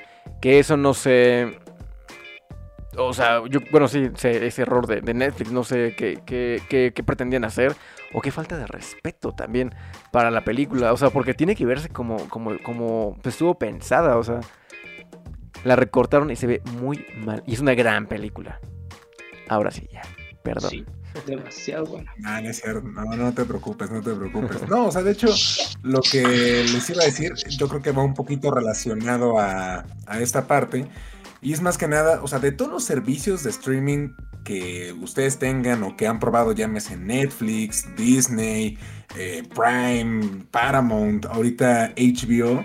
[0.40, 1.59] Que eso no sé...
[3.06, 6.62] O sea, yo, bueno, sí, sé ese error de, de Netflix, no sé qué, qué,
[6.68, 7.74] qué- qué pretendían hacer.
[8.12, 9.72] O qué falta de respeto también
[10.10, 10.92] para la película.
[10.92, 14.16] O sea, porque tiene que verse como, como, como pues, estuvo pensada.
[14.16, 14.40] O sea,
[15.64, 17.42] la recortaron y se ve muy mal.
[17.46, 18.60] Y es una gran película.
[19.48, 20.02] Ahora sí, ya.
[20.42, 20.70] Perdón.
[20.70, 20.84] Sí,
[21.26, 22.10] demasiado bueno.
[22.24, 22.82] Ah, no es cierto.
[22.88, 24.68] No, no te preocupes, no te preocupes.
[24.68, 25.28] No, o sea, de hecho,
[25.82, 30.18] lo que les iba a decir, yo creo que va un poquito relacionado a, a
[30.20, 30.86] esta parte.
[31.42, 34.11] Y es más que nada, o sea, de todos los servicios de streaming
[34.44, 38.79] que ustedes tengan o que han probado, llámese Netflix, Disney,
[39.16, 42.64] eh, Prime, Paramount, ahorita HBO.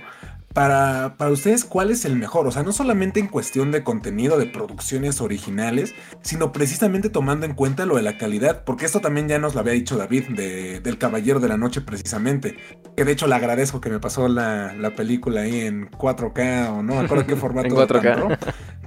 [0.56, 2.48] Para, para ustedes, ¿cuál es el mejor?
[2.48, 7.54] O sea, no solamente en cuestión de contenido, de producciones originales, sino precisamente tomando en
[7.56, 10.80] cuenta lo de la calidad, porque esto también ya nos lo había dicho David de-
[10.80, 12.56] del Caballero de la Noche precisamente,
[12.96, 16.82] que de hecho le agradezco que me pasó la, la película ahí en 4K o
[16.84, 17.68] no acuerdo qué formato.
[17.68, 18.02] En 4K.
[18.02, 18.38] tan pro,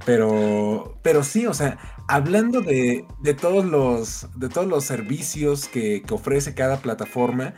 [0.07, 1.77] pero, pero sí, o sea,
[2.07, 7.53] hablando de, de todos los, de todos los servicios que, que ofrece cada plataforma,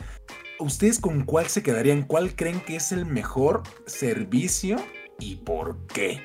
[0.62, 2.04] ¿ustedes con cuál se quedarían?
[2.04, 4.78] ¿Cuál creen que es el mejor servicio
[5.20, 6.22] y por qué?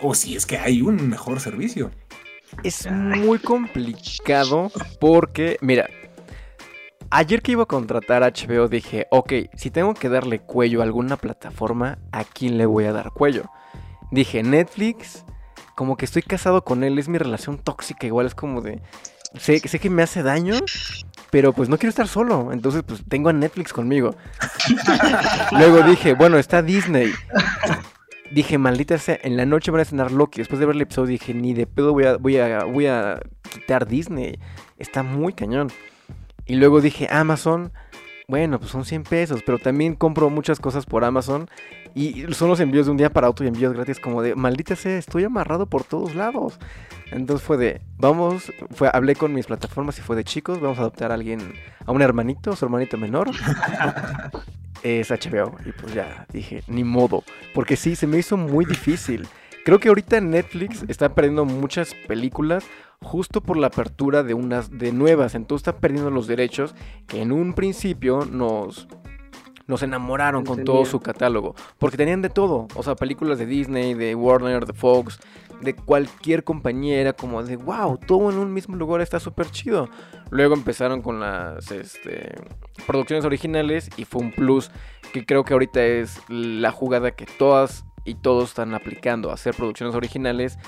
[0.00, 1.90] O si es que hay un mejor servicio.
[2.62, 5.88] Es muy complicado porque, mira,
[7.10, 11.16] ayer que iba a contratar HBO dije, ok, si tengo que darle cuello a alguna
[11.16, 13.50] plataforma, ¿a quién le voy a dar cuello?
[14.10, 15.24] Dije, Netflix,
[15.74, 18.80] como que estoy casado con él, es mi relación tóxica, igual es como de,
[19.34, 20.54] sé, sé que me hace daño,
[21.30, 24.14] pero pues no quiero estar solo, entonces pues tengo a Netflix conmigo.
[25.52, 27.12] Luego dije, bueno, está Disney.
[28.30, 30.40] Dije, maldita sea, en la noche van a estrenar Loki.
[30.40, 33.20] Después de ver el episodio dije, ni de pedo voy a, voy a, voy a
[33.52, 34.38] quitar Disney.
[34.78, 35.70] Está muy cañón.
[36.44, 37.72] Y luego dije, Amazon,
[38.28, 41.48] bueno, pues son 100 pesos, pero también compro muchas cosas por Amazon.
[41.94, 44.76] Y son los envíos de un día para otro y envíos gratis como de, maldita
[44.76, 46.58] sea, estoy amarrado por todos lados.
[47.10, 50.82] Entonces fue de, vamos, fue, hablé con mis plataformas y fue de chicos, vamos a
[50.82, 51.40] adoptar a alguien,
[51.84, 53.30] a un hermanito, su hermanito menor.
[54.82, 55.56] es HBO.
[55.64, 57.22] Y pues ya dije, ni modo.
[57.54, 59.26] Porque sí, se me hizo muy difícil.
[59.64, 62.64] Creo que ahorita Netflix está perdiendo muchas películas
[63.00, 65.34] justo por la apertura de unas de nuevas.
[65.34, 66.74] Entonces está perdiendo los derechos
[67.06, 68.88] que en un principio nos
[69.66, 73.94] nos enamoraron con todo su catálogo, porque tenían de todo, o sea, películas de Disney,
[73.94, 75.18] de Warner, de Fox,
[75.60, 79.88] de cualquier compañía, era como de, wow, todo en un mismo lugar está súper chido.
[80.30, 82.34] Luego empezaron con las este,
[82.86, 84.70] producciones originales y fue un plus
[85.12, 89.94] que creo que ahorita es la jugada que todas y todos están aplicando, hacer producciones
[89.94, 90.58] originales,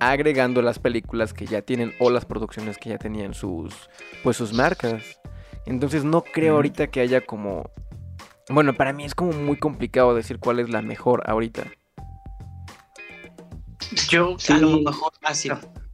[0.00, 3.90] agregando las películas que ya tienen o las producciones que ya tenían sus,
[4.22, 5.20] pues sus marcas.
[5.66, 7.70] Entonces no creo ahorita que haya como...
[8.50, 11.64] Bueno, para mí es como muy complicado decir cuál es la mejor ahorita.
[14.08, 14.52] Yo Sí.
[14.52, 15.48] a lo mejor así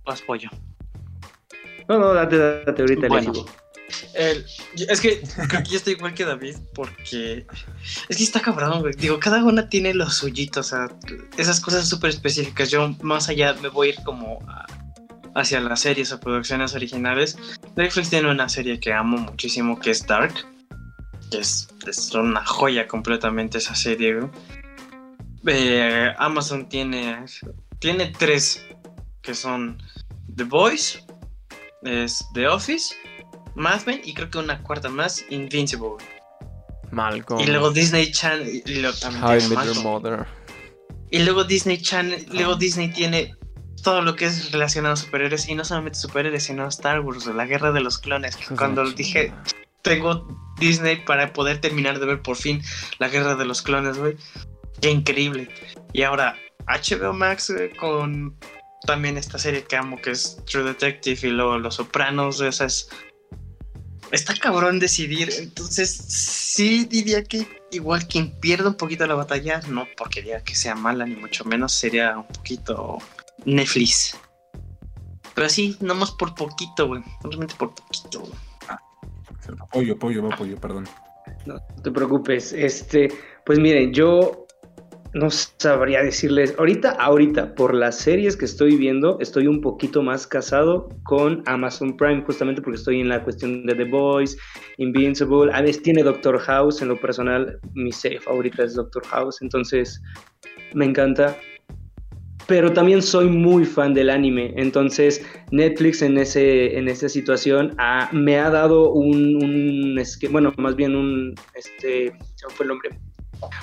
[0.07, 0.49] más pollo.
[1.89, 3.33] No, no, date, date, ahorita Bueno.
[4.15, 4.47] El-
[4.89, 7.45] es que creo que yo estoy igual que David porque
[8.09, 8.95] es que está cabrón, güey.
[8.95, 10.89] Digo, cada una tiene lo suyito, o sea,
[11.37, 12.71] esas cosas súper específicas.
[12.71, 14.67] Yo más allá me voy a ir como a-
[15.35, 17.37] hacia las series o producciones originales.
[17.77, 20.35] Netflix tiene una serie que amo muchísimo que es Dark,
[21.33, 24.15] que es, es una joya completamente esa serie.
[24.21, 24.31] güey.
[25.47, 27.25] Eh, Amazon tiene
[27.81, 28.65] tiene tres
[29.23, 29.83] que son
[30.37, 31.05] The Boys,
[31.83, 32.95] es The Office
[33.55, 35.97] Mad Men y creo que una cuarta más, Invincible.
[36.91, 37.41] Malcolm.
[37.41, 38.63] Y luego Disney Channel.
[38.65, 40.03] Y luego también How I tiene Met Your Malcolm.
[40.03, 40.27] Mother.
[41.11, 43.35] Y luego Disney Channel, luego Disney tiene
[43.83, 47.47] todo lo que es relacionado a superhéroes y no solamente superhéroes, sino Star Wars, la
[47.47, 48.37] guerra de los clones.
[48.57, 49.33] Cuando dije,
[49.83, 50.27] tengo
[50.59, 52.63] Disney para poder terminar de ver por fin
[52.99, 54.17] la guerra de los clones, güey.
[54.81, 55.49] Qué increíble.
[55.93, 56.37] Y ahora
[56.79, 58.37] HBO Max güey, con
[58.87, 62.89] también esta serie que amo que es True Detective y luego Los Sopranos, esa es...
[64.11, 69.87] Está cabrón decidir, entonces sí diría que igual quien pierde un poquito la batalla, no
[69.97, 72.99] porque diga que sea mala ni mucho menos, sería un poquito
[73.45, 74.17] Netflix.
[75.35, 77.03] Pero sí, nomás por poquito, güey.
[77.23, 78.33] Realmente por poquito, güey.
[79.61, 80.89] Apoyo, apoyo, apoyo, perdón.
[81.47, 82.53] No te preocupes.
[82.53, 83.09] Este,
[83.47, 84.47] pues miren, yo
[85.13, 86.55] no sabría decirles.
[86.59, 91.97] Ahorita, ahorita, por las series que estoy viendo, estoy un poquito más casado con Amazon
[91.97, 94.37] Prime, justamente porque estoy en la cuestión de The Boys,
[94.79, 95.53] Invincible.
[95.53, 96.81] A veces tiene Doctor House.
[96.81, 99.43] En lo personal, mi serie favorita es Doctor House.
[99.43, 100.01] Entonces,
[100.75, 101.37] me encanta.
[102.47, 104.53] Pero también soy muy fan del anime.
[104.57, 110.75] Entonces, Netflix en, ese, en esa situación ah, me ha dado un, un bueno, más
[110.75, 112.91] bien un, este, me fue el nombre.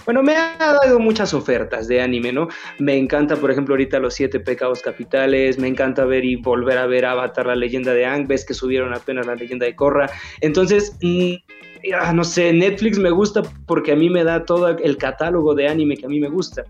[0.05, 2.47] Bueno, me ha dado muchas ofertas de anime, ¿no?
[2.79, 6.87] Me encanta, por ejemplo, ahorita los siete pecados capitales, me encanta ver y volver a
[6.87, 10.09] ver Avatar, la leyenda de Aang, ves que subieron apenas la leyenda de Korra.
[10.41, 11.33] Entonces, mm,
[11.99, 15.67] ah, no sé, Netflix me gusta porque a mí me da todo el catálogo de
[15.67, 16.63] anime que a mí me gusta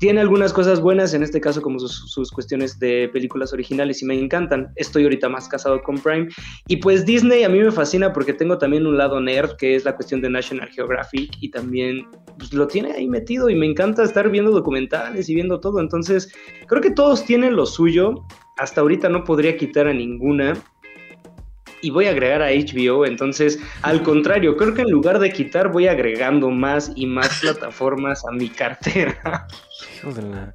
[0.00, 4.18] tiene algunas cosas buenas, en este caso como sus, cuestiones de películas originales y me
[4.18, 4.72] encantan.
[4.76, 6.26] Estoy ahorita más casado con Prime.
[6.68, 9.84] Y pues Disney a mí me fascina porque tengo también un lado nerd, que es
[9.84, 12.06] la cuestión de National Geographic, y también
[12.38, 15.80] pues, lo tiene ahí metido y me encanta estar viendo documentales y viendo todo.
[15.80, 16.32] Entonces,
[16.66, 18.24] creo que todos tienen lo suyo.
[18.56, 20.54] Hasta ahorita no podría quitar a ninguna.
[21.82, 25.72] Y voy a agregar a HBO, entonces, al contrario, creo que en lugar de quitar,
[25.72, 29.46] voy agregando más y más plataformas a mi cartera.
[30.02, 30.54] La...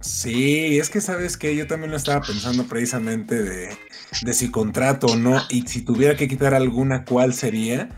[0.00, 3.68] Sí, es que sabes que yo también lo estaba pensando precisamente de,
[4.22, 7.88] de si contrato o no, y si tuviera que quitar alguna, ¿cuál sería?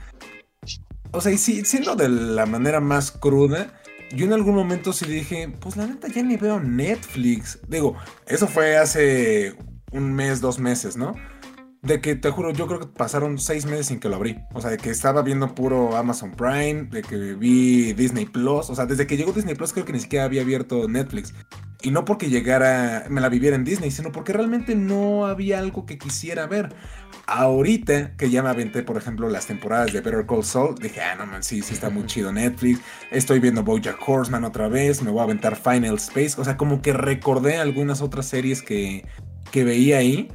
[1.12, 3.80] O sea, y si, siendo de la manera más cruda,
[4.12, 7.58] yo en algún momento sí dije, pues la neta ya ni veo Netflix.
[7.68, 9.54] Digo, eso fue hace
[9.92, 11.14] un mes, dos meses, ¿no?
[11.82, 14.38] De que te juro, yo creo que pasaron seis meses sin que lo abrí.
[14.52, 18.68] O sea, de que estaba viendo puro Amazon Prime, de que vi Disney Plus.
[18.68, 21.32] O sea, desde que llegó Disney Plus creo que ni siquiera había abierto Netflix.
[21.82, 25.86] Y no porque llegara, me la viviera en Disney, sino porque realmente no había algo
[25.86, 26.74] que quisiera ver.
[27.26, 31.14] Ahorita que ya me aventé, por ejemplo, las temporadas de Better Call Saul, dije, ah,
[31.14, 32.80] no man, sí, sí está muy chido Netflix.
[33.10, 36.38] Estoy viendo Bojack Horseman otra vez, me voy a aventar Final Space.
[36.38, 39.06] O sea, como que recordé algunas otras series que,
[39.50, 40.28] que veía ahí.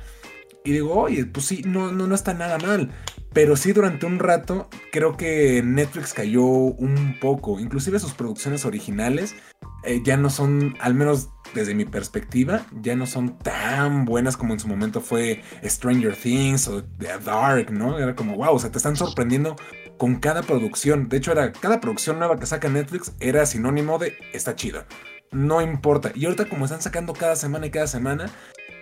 [0.66, 2.92] Y digo, oye, pues sí, no, no, no está nada mal.
[3.34, 7.60] Pero sí, durante un rato, creo que Netflix cayó un poco.
[7.60, 9.36] Inclusive sus producciones originales
[9.84, 14.54] eh, ya no son, al menos desde mi perspectiva, ya no son tan buenas como
[14.54, 18.00] en su momento fue Stranger Things o The Dark, ¿no?
[18.00, 19.56] Era como, wow, o sea, te están sorprendiendo
[19.98, 21.08] con cada producción.
[21.08, 24.86] De hecho, era cada producción nueva que saca Netflix era sinónimo de está chido.
[25.32, 26.12] No importa.
[26.16, 28.30] Y ahorita como están sacando cada semana y cada semana,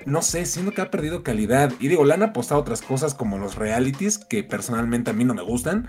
[0.06, 1.72] no sé, siento que ha perdido calidad.
[1.80, 5.34] Y digo, le han apostado otras cosas como los realities, que personalmente a mí no
[5.34, 5.88] me gustan.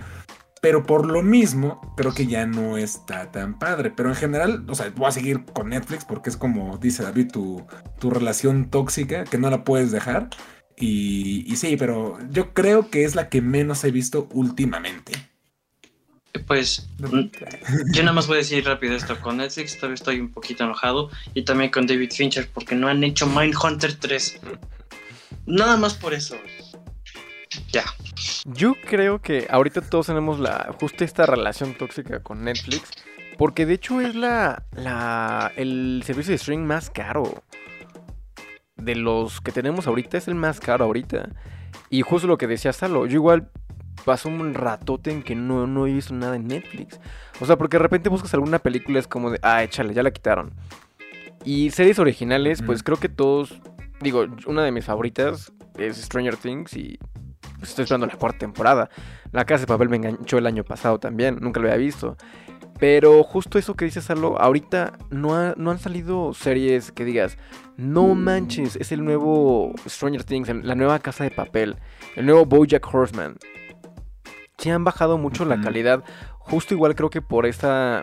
[0.61, 3.93] Pero por lo mismo, creo que ya no está tan padre.
[3.95, 7.31] Pero en general, o sea, voy a seguir con Netflix porque es como dice David,
[7.33, 7.67] tu,
[7.99, 10.31] tu relación tóxica, que no la puedes dejar.
[10.77, 15.13] Y, y sí, pero yo creo que es la que menos he visto últimamente.
[16.47, 19.19] Pues yo nada más voy a decir rápido esto.
[19.21, 21.11] Con Netflix todavía estoy un poquito enojado.
[21.33, 24.41] Y también con David Fincher porque no han hecho Mindhunter 3.
[25.47, 26.37] Nada más por eso.
[27.71, 27.85] Ya.
[28.45, 32.91] Yo creo que ahorita todos tenemos la justo esta relación tóxica con Netflix.
[33.39, 37.43] Porque de hecho es la, la el servicio de streaming más caro.
[38.77, 41.31] De los que tenemos ahorita es el más caro ahorita.
[41.91, 43.51] Y justo lo que decía Salo, yo igual
[44.05, 47.01] pasó un ratote en que no, no he visto nada en Netflix.
[47.41, 50.13] O sea, porque de repente buscas alguna película, es como de, ah, échale, ya la
[50.13, 50.53] quitaron.
[51.45, 53.61] Y series originales, pues creo que todos,
[54.01, 56.99] digo, una de mis favoritas es Stranger Things y
[57.59, 58.89] pues estoy esperando la cuarta temporada.
[59.33, 62.17] La Casa de Papel me enganchó el año pasado también, nunca lo había visto.
[62.79, 67.39] Pero justo eso que dices, Salo, ahorita no, ha, no han salido series que digas,
[67.77, 71.77] no manches, es el nuevo Stranger Things, la nueva Casa de Papel,
[72.17, 73.37] el nuevo Bojack Horseman.
[74.65, 76.05] Sí han bajado mucho la calidad,
[76.39, 78.03] justo igual creo que por esta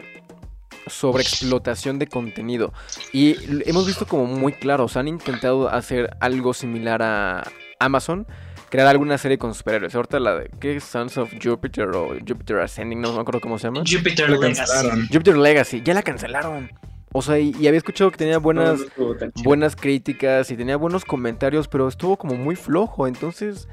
[0.85, 2.71] sobreexplotación de contenido.
[3.11, 3.35] Y
[3.67, 8.27] hemos visto como muy claro, o sea, han intentado hacer algo similar a Amazon,
[8.69, 9.95] crear alguna serie con superhéroes.
[9.95, 10.79] Ahorita la de, ¿qué?
[10.79, 13.79] Sons of Jupiter o Jupiter Ascending, no me acuerdo cómo se llama.
[13.79, 15.07] Jupiter Legacy.
[15.07, 16.69] Jupiter Legacy, ya la cancelaron.
[17.11, 20.77] O sea, y, y había escuchado que tenía buenas, No, no buenas críticas y tenía
[20.77, 23.07] buenos comentarios, pero estuvo como muy flojo.
[23.07, 23.67] Entonces,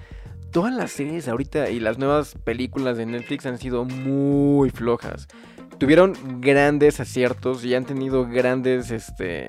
[0.51, 5.29] todas las series ahorita y las nuevas películas de Netflix han sido muy flojas.
[5.79, 9.49] Tuvieron grandes aciertos y han tenido grandes, este,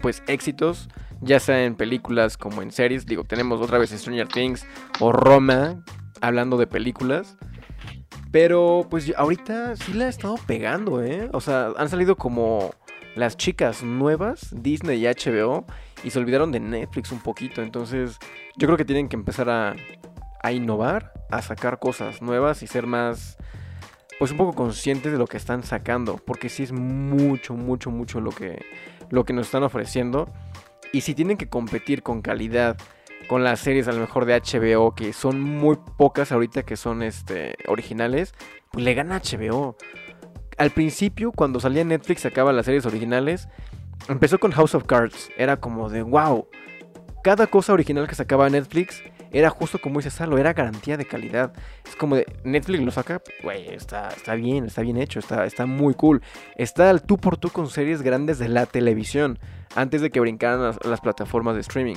[0.00, 0.88] pues éxitos,
[1.20, 3.06] ya sea en películas como en series.
[3.06, 4.66] Digo, tenemos otra vez Stranger Things
[5.00, 5.82] o Roma,
[6.20, 7.36] hablando de películas.
[8.30, 11.28] Pero pues ahorita sí la ha estado pegando, ¿eh?
[11.32, 12.70] O sea, han salido como
[13.14, 15.66] las chicas nuevas, Disney y HBO,
[16.02, 17.62] y se olvidaron de Netflix un poquito.
[17.62, 18.18] Entonces,
[18.56, 23.36] yo creo que tienen que empezar a, innovar, a sacar cosas nuevas y ser más,
[24.18, 26.16] pues un poco conscientes de lo que están sacando.
[26.16, 28.64] Porque sí es mucho, mucho, mucho lo que,
[29.10, 30.32] lo que nos están ofreciendo.
[30.92, 32.76] Y si tienen que competir con calidad
[33.28, 37.02] con las series a lo mejor de HBO, que son muy pocas ahorita que son
[37.02, 38.34] este, originales,
[38.70, 39.76] pues le gana HBO.
[40.58, 43.48] Al principio, cuando salía Netflix, sacaba las series originales,
[44.08, 45.30] empezó con House of Cards.
[45.36, 46.46] Era como de, wow,
[47.22, 51.52] cada cosa original que sacaba Netflix era justo como dice Salo, era garantía de calidad.
[51.86, 55.64] Es como de, Netflix lo saca, güey, está, está bien, está bien hecho, está, está
[55.64, 56.22] muy cool.
[56.56, 59.38] Está al tú por tú con series grandes de la televisión,
[59.74, 61.96] antes de que brincaran las, plataformas de streaming.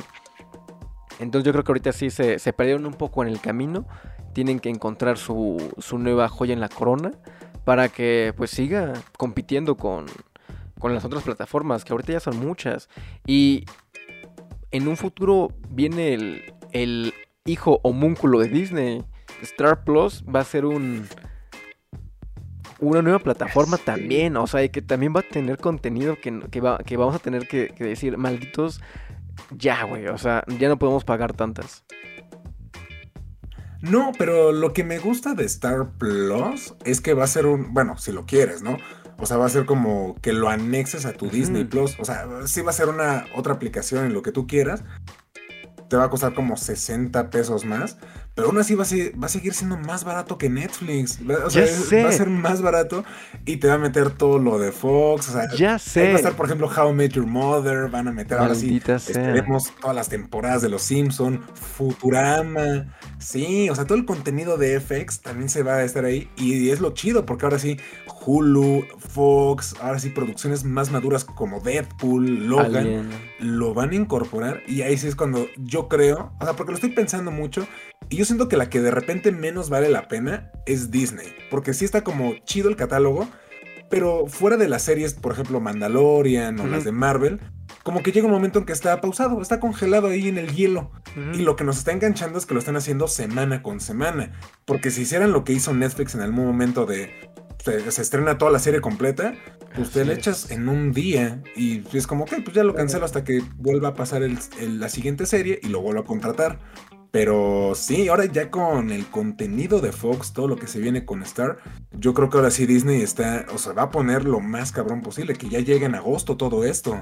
[1.19, 3.85] Entonces yo creo que ahorita sí se, se perdieron un poco en el camino.
[4.33, 7.11] Tienen que encontrar su, su nueva joya en la corona
[7.65, 10.05] para que pues siga compitiendo con,
[10.85, 12.89] con las otras plataformas, que ahorita ya son muchas.
[13.25, 13.65] Y
[14.69, 17.11] en un futuro viene el, el
[17.43, 19.03] hijo homúnculo de Disney.
[19.41, 21.07] Star Plus va a ser un
[22.77, 26.77] una nueva plataforma también, o sea, que también va a tener contenido que, que, va,
[26.77, 28.79] que vamos a tener que, que decir, malditos,
[29.57, 31.83] ya, güey, o sea, ya no podemos pagar tantas.
[33.81, 37.73] No, pero lo que me gusta de Star Plus es que va a ser un,
[37.73, 38.77] bueno, si lo quieres, ¿no?
[39.17, 41.29] O sea, va a ser como que lo anexes a tu.
[41.29, 41.97] Disney Plus.
[41.99, 44.83] O sea, sí va a ser una otra aplicación en lo que tú quieras.
[45.89, 47.97] Te va a costar como 60 pesos más.
[48.35, 51.19] Pero aún así va a, ser- va a seguir siendo más barato que Netflix.
[51.45, 52.03] O sea, Ya sé.
[52.03, 53.05] va a ser más barato
[53.45, 55.29] y te va a meter todo lo de Fox.
[55.29, 56.13] O sea, Ya ahí va a sé.
[56.15, 57.87] estar, por ejemplo, How I Met Your Mother.
[57.89, 58.81] Van a meter ahora sí.
[58.81, 58.97] Sea.
[58.97, 62.93] Esperemos todas las temporadas de Los Simpson, Futurama.
[63.19, 66.29] Sí, o sea, todo el contenido de FX también se va a estar ahí.
[66.35, 67.79] Y es lo chido, porque ahora sí,
[68.25, 73.09] Hulu, Fox, ahora sí, producciones más maduras como Deadpool, Logan, Alien.
[73.39, 74.61] lo van a incorporar.
[74.67, 77.65] Y ahí sí es cuando yo creo, o sea, porque lo estoy pensando mucho.
[78.09, 81.27] Y yo siento que la que de repente menos vale la pena es Disney.
[81.49, 83.27] Porque sí está como chido el catálogo.
[83.89, 87.39] Pero fuera de las series, por ejemplo, Mandalorian o las de Marvel,
[87.83, 90.91] como que llega un momento en que está pausado, está congelado ahí en el hielo.
[91.35, 94.33] Y lo que nos está enganchando es que lo están haciendo semana con semana.
[94.65, 97.11] Porque si hicieran lo que hizo Netflix en algún momento de
[97.63, 99.33] se, se estrena toda la serie completa,
[99.75, 101.41] pues te la echas en un día.
[101.55, 104.79] Y es como que pues ya lo cancelo hasta que vuelva a pasar el- el-
[104.79, 106.59] la siguiente serie y lo vuelvo a contratar.
[107.15, 111.23] Pero sí, ahora ya con el contenido de Fox, todo lo que se viene con
[111.23, 111.55] Star,
[111.97, 115.01] yo creo que ahora sí Disney está, o sea, va a poner lo más cabrón
[115.01, 117.01] posible, que ya llegue en agosto todo esto.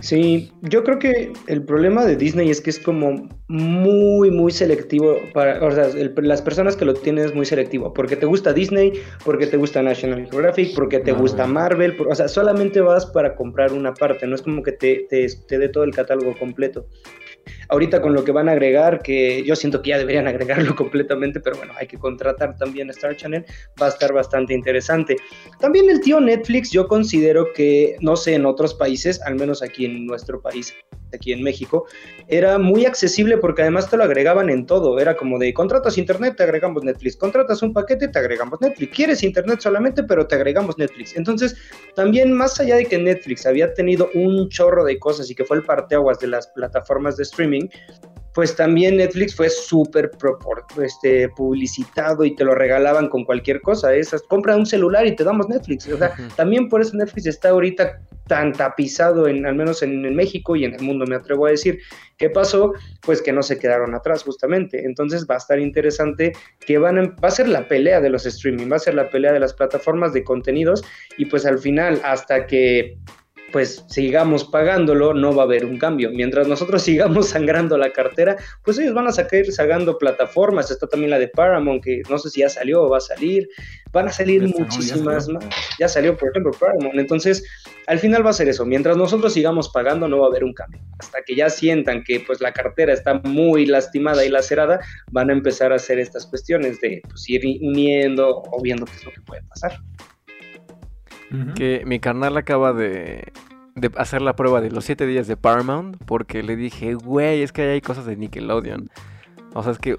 [0.00, 5.16] Sí, yo creo que el problema de Disney es que es como muy, muy selectivo
[5.32, 8.52] para, o sea, el- las personas que lo tienen es muy selectivo, porque te gusta
[8.52, 8.92] Disney,
[9.24, 11.22] porque te gusta National Geographic, porque te Marvel.
[11.22, 14.72] gusta Marvel, por- o sea, solamente vas para comprar una parte, no es como que
[14.72, 16.86] te, te, te dé todo el catálogo completo.
[17.68, 21.40] Ahorita con lo que van a agregar, que yo siento que ya deberían agregarlo completamente,
[21.40, 23.44] pero bueno, hay que contratar también a Star Channel,
[23.80, 25.16] va a estar bastante interesante.
[25.60, 29.84] También el tío Netflix, yo considero que, no sé, en otros países, al menos aquí
[29.84, 30.74] en nuestro país,
[31.12, 31.86] aquí en México,
[32.28, 34.98] era muy accesible porque además te lo agregaban en todo.
[34.98, 37.16] Era como de contratas internet, te agregamos Netflix.
[37.16, 38.94] Contratas un paquete, te agregamos Netflix.
[38.94, 41.16] Quieres internet solamente, pero te agregamos Netflix.
[41.16, 41.56] Entonces,
[41.94, 45.56] también más allá de que Netflix había tenido un chorro de cosas y que fue
[45.56, 47.24] el parteaguas de las plataformas de
[48.38, 50.12] pues también Netflix fue súper
[50.80, 53.92] este, publicitado y te lo regalaban con cualquier cosa.
[53.92, 55.88] Esas, compra un celular y te damos Netflix.
[55.88, 60.14] O sea, también por eso Netflix está ahorita tan tapizado, en, al menos en, en
[60.14, 61.80] México y en el mundo, me atrevo a decir.
[62.16, 62.74] ¿Qué pasó?
[63.02, 64.84] Pues que no se quedaron atrás, justamente.
[64.84, 66.32] Entonces va a estar interesante
[66.64, 69.10] que van a, va a ser la pelea de los streaming, va a ser la
[69.10, 70.84] pelea de las plataformas de contenidos
[71.16, 72.98] y pues al final, hasta que
[73.52, 76.10] pues sigamos pagándolo, no va a haber un cambio.
[76.10, 80.70] Mientras nosotros sigamos sangrando la cartera, pues ellos van a seguir sacando plataformas.
[80.70, 83.48] Está también la de Paramount, que no sé si ya salió o va a salir.
[83.92, 85.44] Van a salir muchísimas más.
[85.78, 86.98] Ya salió, por ejemplo, Paramount.
[86.98, 87.44] Entonces,
[87.86, 88.66] al final va a ser eso.
[88.66, 90.80] Mientras nosotros sigamos pagando, no va a haber un cambio.
[90.98, 94.80] Hasta que ya sientan que pues la cartera está muy lastimada y lacerada,
[95.10, 99.04] van a empezar a hacer estas cuestiones de pues, ir uniendo o viendo qué es
[99.04, 99.80] lo que puede pasar.
[101.54, 103.32] Que mi carnal acaba de,
[103.96, 107.62] hacer la prueba de los 7 días de Paramount porque le dije, güey, es que
[107.62, 108.88] hay cosas de Nickelodeon.
[109.54, 109.96] O sea, es que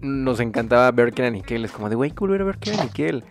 [0.00, 1.64] nos encantaba ver que era Nickel.
[1.64, 3.24] Es como de, güey, cool ver que era Nickel.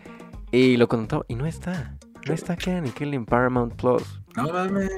[0.51, 1.95] Y lo contó y no está.
[2.27, 4.21] No está que era Nickel en Paramount Plus.
[4.36, 4.89] No mames.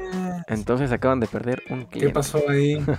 [0.47, 2.07] Entonces acaban de perder un cliente.
[2.07, 2.83] ¿Qué pasó ahí?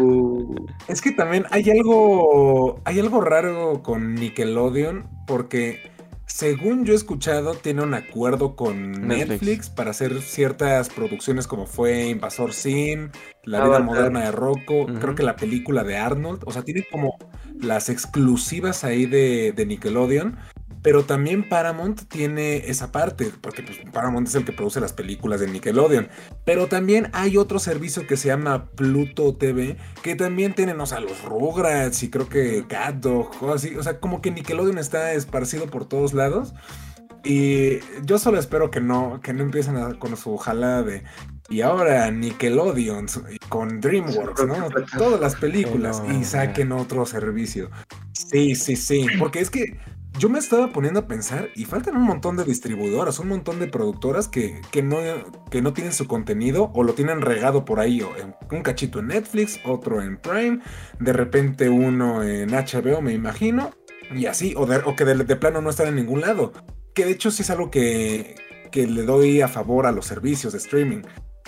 [0.00, 2.80] Uh, es que también hay algo.
[2.84, 5.06] Hay algo raro con Nickelodeon.
[5.24, 5.91] Porque
[6.34, 12.08] según yo he escuchado, tiene un acuerdo con Netflix, para hacer ciertas producciones como fue
[12.08, 13.10] Invasor Sim,
[13.44, 16.42] La vida moderna de Rocco, creo que la película de Arnold.
[16.46, 17.18] O sea, tiene como
[17.60, 20.38] las exclusivas ahí de, de Nickelodeon.
[20.82, 25.40] Pero también Paramount tiene esa parte, porque pues, Paramount es el que produce las películas
[25.40, 26.08] de Nickelodeon.
[26.44, 30.98] Pero también hay otro servicio que se llama Pluto TV, que también tienen, o sea,
[30.98, 33.76] los Rugrats y creo que Cat Dog, o así.
[33.76, 36.52] O sea, como que Nickelodeon está esparcido por todos lados.
[37.24, 41.04] Y yo solo espero que no, que no empiecen con su jalada de.
[41.48, 43.06] Y ahora Nickelodeon
[43.48, 44.68] con DreamWorks, ¿no?
[44.98, 47.70] Todas las películas y saquen otro servicio.
[48.12, 49.06] Sí, sí, sí.
[49.18, 49.78] Porque es que
[50.18, 53.66] yo me estaba poniendo a pensar y faltan un montón de distribuidoras, un montón de
[53.66, 54.98] productoras que, no,
[55.50, 58.10] que no tienen su contenido o lo tienen regado por ahí, o
[58.50, 60.60] un cachito en Netflix, otro en Prime,
[61.00, 63.72] de repente uno en HBO, me imagino,
[64.14, 66.52] y así, o, o que de, plano no están en ningún lado.
[66.94, 68.34] Que de hecho sí es algo que,
[68.70, 71.02] que le doy a favor a los servicios de streaming.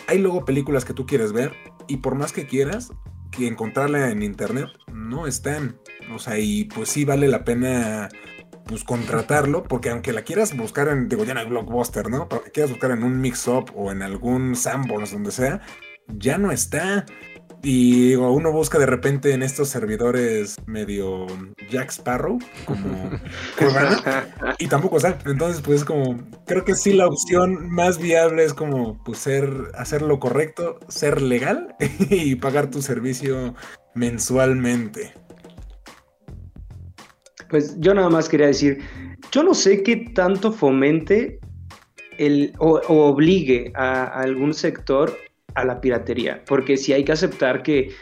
[0.07, 1.53] Hay luego películas que tú quieres ver
[1.87, 2.91] y por más que quieras,
[3.31, 5.79] que encontrarla en internet no están.
[6.15, 8.09] O sea, y pues sí vale la pena
[8.67, 12.29] pues contratarlo, porque aunque la quieras buscar en, digo, ya en el Blockbuster, ¿no?
[12.29, 15.61] Pero que quieras buscar en un mix-up o en algún Sanborns, donde sea,
[16.09, 17.07] ya no está.
[17.62, 21.27] Y digo, uno busca de repente en estos servidores medio
[21.71, 23.11] Jack Sparrow, como
[24.59, 25.17] y tampoco sale.
[25.25, 30.03] Entonces, pues como, creo que sí la opción más viable es como, pues ser, hacer
[30.03, 31.75] lo correcto, ser legal
[32.11, 33.55] y pagar tu servicio
[33.95, 35.15] mensualmente.
[37.55, 38.80] Pues yo nada más quería decir,
[39.30, 41.38] yo no sé qué tanto fomente
[42.18, 45.16] el, o, obligue a, algún sector
[45.55, 47.92] a la piratería, porque si hay que aceptar que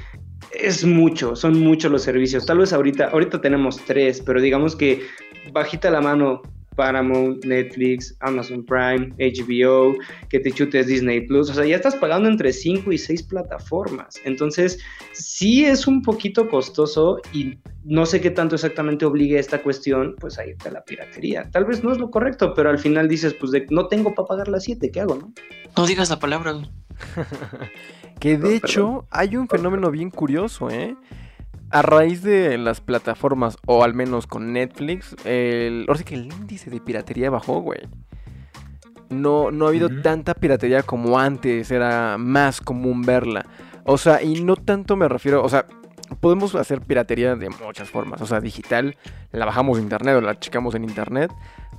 [0.54, 2.46] es mucho, son muchos los servicios.
[2.46, 5.02] Tal vez ahorita, ahorita tenemos tres, pero digamos que
[5.52, 6.40] bajita la mano
[6.74, 9.94] Paramount, Netflix, Amazon Prime, HBO,
[10.28, 11.50] que te chutes Disney Plus.
[11.50, 14.20] O sea, ya estás pagando entre 5 y 6 plataformas.
[14.24, 14.78] Entonces,
[15.12, 20.38] sí es un poquito costoso y no sé qué tanto exactamente obligue esta cuestión, pues
[20.38, 21.50] a irte a la piratería.
[21.50, 24.28] Tal vez no es lo correcto, pero al final dices, pues de, no tengo para
[24.28, 25.32] pagar las 7, ¿qué hago, no?
[25.76, 26.54] No digas la palabra.
[28.20, 30.96] que de hecho hay un fenómeno bien curioso, ¿eh?
[31.72, 36.26] A raíz de las plataformas, o al menos con Netflix, el, ahora sí que el
[36.26, 37.80] índice de piratería bajó, güey.
[39.08, 43.46] No, no ha habido tanta piratería como antes, era más común verla.
[43.84, 45.66] O sea, y no tanto me refiero, o sea,
[46.20, 48.20] podemos hacer piratería de muchas formas.
[48.20, 48.96] O sea, digital,
[49.32, 51.32] la bajamos de internet o la checamos en internet.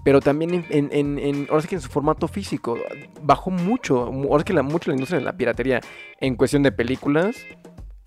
[0.04, 2.78] Pero también en, en, en, ahora sí que en su formato físico.
[3.22, 4.04] Bajó mucho.
[4.04, 5.80] Ahora sí que la, mucho la industria de la piratería
[6.20, 7.38] en cuestión de películas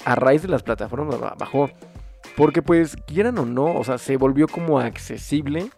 [0.04, 1.70] a raíz de las plataformas bajó.
[2.36, 5.70] Porque pues quieran o no, o sea, se volvió como accesible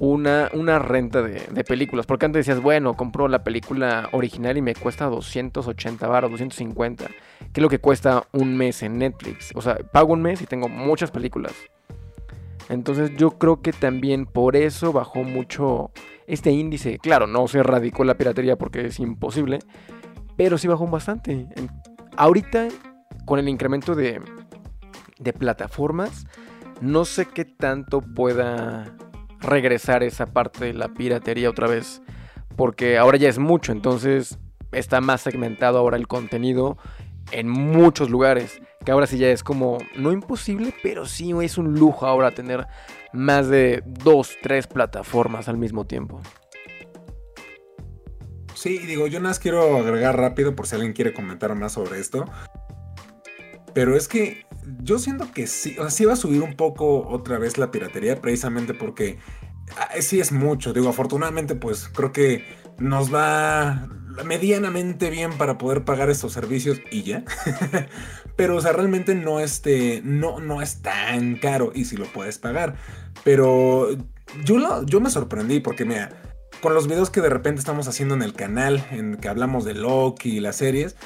[0.00, 2.06] una, una renta de, películas.
[2.06, 7.06] Porque antes decías, bueno, compro la película original y me cuesta 280 baros, 250.
[7.06, 9.52] Que es lo que cuesta un mes en Netflix.
[9.54, 11.52] O sea, pago un mes y tengo muchas películas.
[12.68, 15.90] Entonces yo creo que también por eso bajó mucho
[16.26, 16.98] este índice.
[16.98, 19.58] Claro, no se erradicó la piratería porque es imposible.
[20.36, 21.46] Pero sí bajó bastante.
[22.16, 22.68] Ahorita
[23.24, 24.20] con el incremento de,
[25.38, 26.26] plataformas,
[26.80, 28.94] no sé qué tanto pueda
[29.40, 32.02] regresar esa parte de la piratería otra vez.
[32.56, 34.38] Porque ahora ya es mucho, entonces
[34.72, 36.76] está más segmentado ahora el contenido
[37.32, 38.60] en muchos lugares.
[38.84, 42.66] Que ahora sí ya es como, no imposible, pero sí es un lujo ahora tener
[43.12, 46.20] más de dos, tres plataformas al mismo tiempo.
[48.60, 51.98] Sí, digo, yo nada más quiero agregar rápido por si alguien quiere comentar más sobre
[51.98, 52.26] esto.
[53.74, 54.46] Pero es que
[54.82, 57.70] yo siento que sí, o sea, sí va a subir un poco otra vez la
[57.70, 59.18] piratería, precisamente porque
[59.76, 60.72] ah, sí es mucho.
[60.72, 62.44] Digo, afortunadamente, pues creo que
[62.78, 63.88] nos va
[64.24, 67.24] medianamente bien para poder pagar estos servicios y ya.
[68.36, 72.38] Pero, o sea, realmente no, este, no, no es tan caro y si lo puedes
[72.38, 72.76] pagar.
[73.24, 73.88] Pero
[74.44, 76.10] yo, lo, yo me sorprendí porque, mira,
[76.60, 79.74] con los videos que de repente estamos haciendo en el canal, en que hablamos de
[79.74, 80.96] Loki y las series,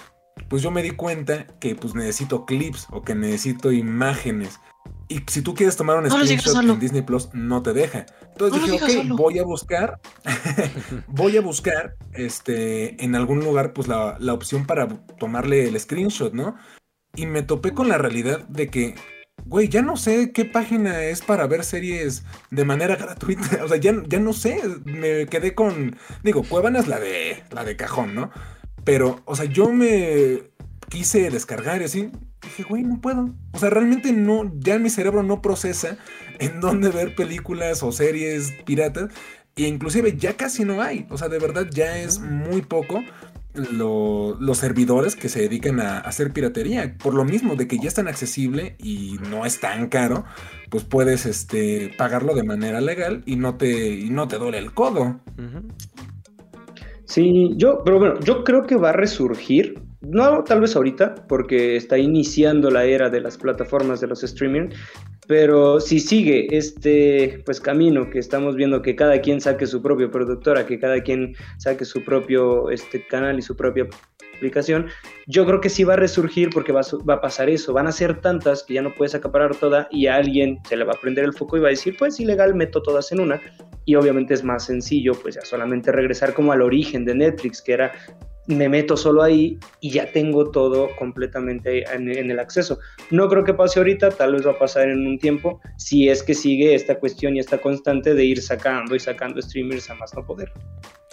[0.55, 4.61] pues yo me di cuenta que pues necesito clips o que necesito imágenes.
[5.09, 8.07] Y si tú quieres tomar un screenshot en Disney Plus, no te deja.
[8.30, 10.00] Entonces dije, ok, voy a buscar,
[11.09, 14.86] voy a buscar este, en algún lugar pues la, la opción para
[15.18, 16.55] tomarle el screenshot, ¿no?
[17.16, 18.94] Y me topé con la realidad de que
[19.46, 23.64] güey, ya no sé qué página es para ver series de manera gratuita.
[23.64, 24.61] O sea, ya, ya no sé.
[24.84, 25.96] Me quedé con.
[26.22, 27.42] Digo, Cuevana es la de.
[27.50, 28.30] la de cajón, ¿no?
[28.85, 30.43] Pero, o sea, yo me
[30.89, 32.11] quise descargar y así.
[32.43, 33.35] Dije, güey, no puedo.
[33.53, 34.53] O sea, realmente no.
[34.59, 35.97] Ya mi cerebro no procesa
[36.39, 39.11] en dónde ver películas o series piratas.
[39.57, 41.07] E inclusive ya casi no hay.
[41.11, 43.01] O sea, de verdad ya es muy poco
[43.55, 46.97] los servidores que se dedican a, hacer piratería.
[46.99, 50.24] Por lo mismo, de que ya es tan accesible y no es tan caro,
[50.70, 54.74] pues puedes este, pagarlo de manera legal y no te, y no te duele el
[54.74, 55.20] codo.
[57.07, 59.74] Sí, yo, pero bueno, yo creo que va a resurgir.
[60.00, 64.68] No tal vez ahorita, porque está iniciando la era de las plataformas de los streaming,
[65.26, 70.11] pero si sigue este pues camino que estamos viendo que cada quien saque su propia
[70.11, 73.86] productora, que cada quien saque su propio este canal y su propia
[74.36, 74.88] aplicación,
[75.26, 77.72] yo creo que sí va a resurgir porque va a, va a pasar eso.
[77.72, 80.84] Van a ser tantas que ya no puedes acaparar toda y a alguien se le
[80.84, 83.40] va a prender el foco y va a decir, pues ilegal, meto todas en una.
[83.85, 87.72] Y obviamente es más sencillo, pues ya solamente regresar como al origen de Netflix, que
[87.72, 87.93] era
[88.47, 92.78] me meto solo ahí y ya tengo todo completamente en, el acceso.
[93.11, 96.22] No creo que pase ahorita, tal vez va a pasar en un tiempo, si es
[96.22, 100.14] que sigue esta cuestión y esta constante de ir sacando y sacando streamers a más
[100.14, 100.53] no poder.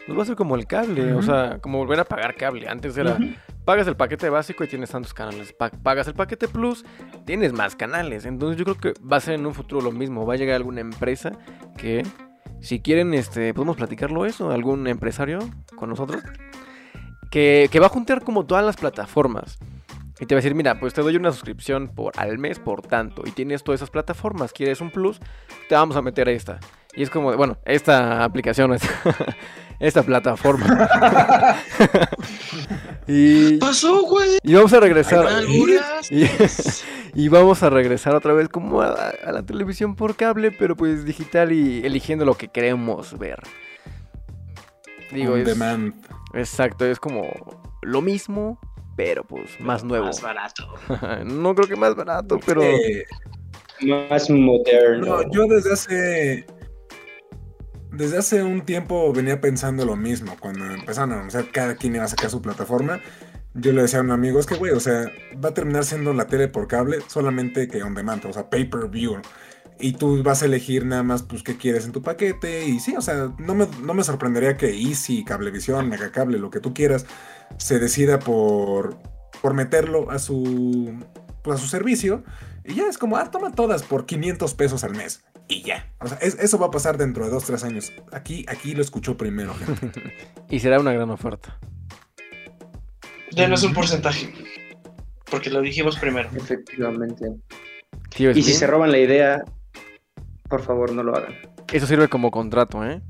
[0.06, 2.68] Pues va a ser como el cable, o sea, como volver a pagar cable.
[2.68, 3.18] Antes era,
[3.66, 5.54] pagas el paquete básico y tienes tantos canales.
[5.84, 6.84] pagas el paquete plus,
[7.26, 8.26] tienes más canales.
[8.26, 10.26] Entonces yo creo que va a ser en un futuro lo mismo.
[10.26, 11.34] Va a llegar alguna empresa
[11.78, 12.04] que,
[12.60, 15.40] si quieren, este, podemos platicarlo eso, algún empresario
[15.76, 16.22] con nosotros
[17.32, 19.58] que, va a juntar como todas las plataformas.
[20.20, 22.84] Y te va a decir, mira, pues te doy una suscripción por al mes por
[22.84, 23.24] tanto.
[23.26, 24.54] Y tienes todas esas plataformas.
[24.54, 25.20] ¿Quieres un plus?
[25.68, 26.60] Te vamos a meter esta.
[26.94, 28.90] Y es como, bueno, esta aplicación, esta,
[29.80, 30.88] esta plataforma.
[33.08, 34.38] y, Pasó, güey.
[34.44, 35.26] Y vamos a regresar.
[36.12, 36.26] Y,
[37.30, 41.52] vamos a regresar otra vez como a, a, la televisión por cable, pero pues digital
[41.52, 43.40] y eligiendo lo que queremos ver.
[45.12, 45.58] Digo, es,
[46.34, 47.28] Exacto, es como
[47.82, 48.60] lo mismo,
[48.96, 50.06] pero pues más nuevo.
[50.06, 50.74] Más barato.
[51.26, 52.62] no creo que más barato, pero.
[53.82, 55.24] Más moderno.
[55.24, 56.46] No, yo desde hace.
[57.92, 60.38] Desde hace un tiempo venía pensando lo mismo.
[60.40, 63.02] Cuando empezaron a anunciar cada quien iba a sacar su plataforma,
[63.54, 65.12] yo le decía a un amigo: es que, güey, o sea,
[65.44, 68.66] va a terminar siendo la tele por cable, solamente que on demand, o sea, pay
[68.66, 69.22] per view.
[69.80, 72.66] Y tú vas a elegir nada más, pues, qué quieres en tu paquete.
[72.66, 76.60] Y sí, o sea, no me, no me sorprendería que Easy, Cablevisión, Megacable, lo que
[76.60, 77.08] tú quieras,
[77.58, 78.98] se decida por,
[79.42, 81.00] por meterlo a su,
[81.42, 82.24] pues, a su servicio.
[82.64, 85.24] Y ya es como, ah, toma todas por 500 pesos al mes.
[85.48, 85.92] Y ya.
[86.00, 87.92] O sea, eso va a pasar dentro de 2, 3 años.
[88.12, 89.92] Aquí, aquí lo escuchó primero, gente.
[90.50, 91.60] y será una gran oferta.
[93.32, 94.32] Ya no es un porcentaje.
[95.30, 96.30] Porque lo dijimos primero.
[96.36, 97.26] Efectivamente.
[98.18, 99.44] y si se roban la idea,
[100.50, 101.36] por favor, no lo hagan.
[101.72, 103.02] Eso sirve como contrato, ¿eh?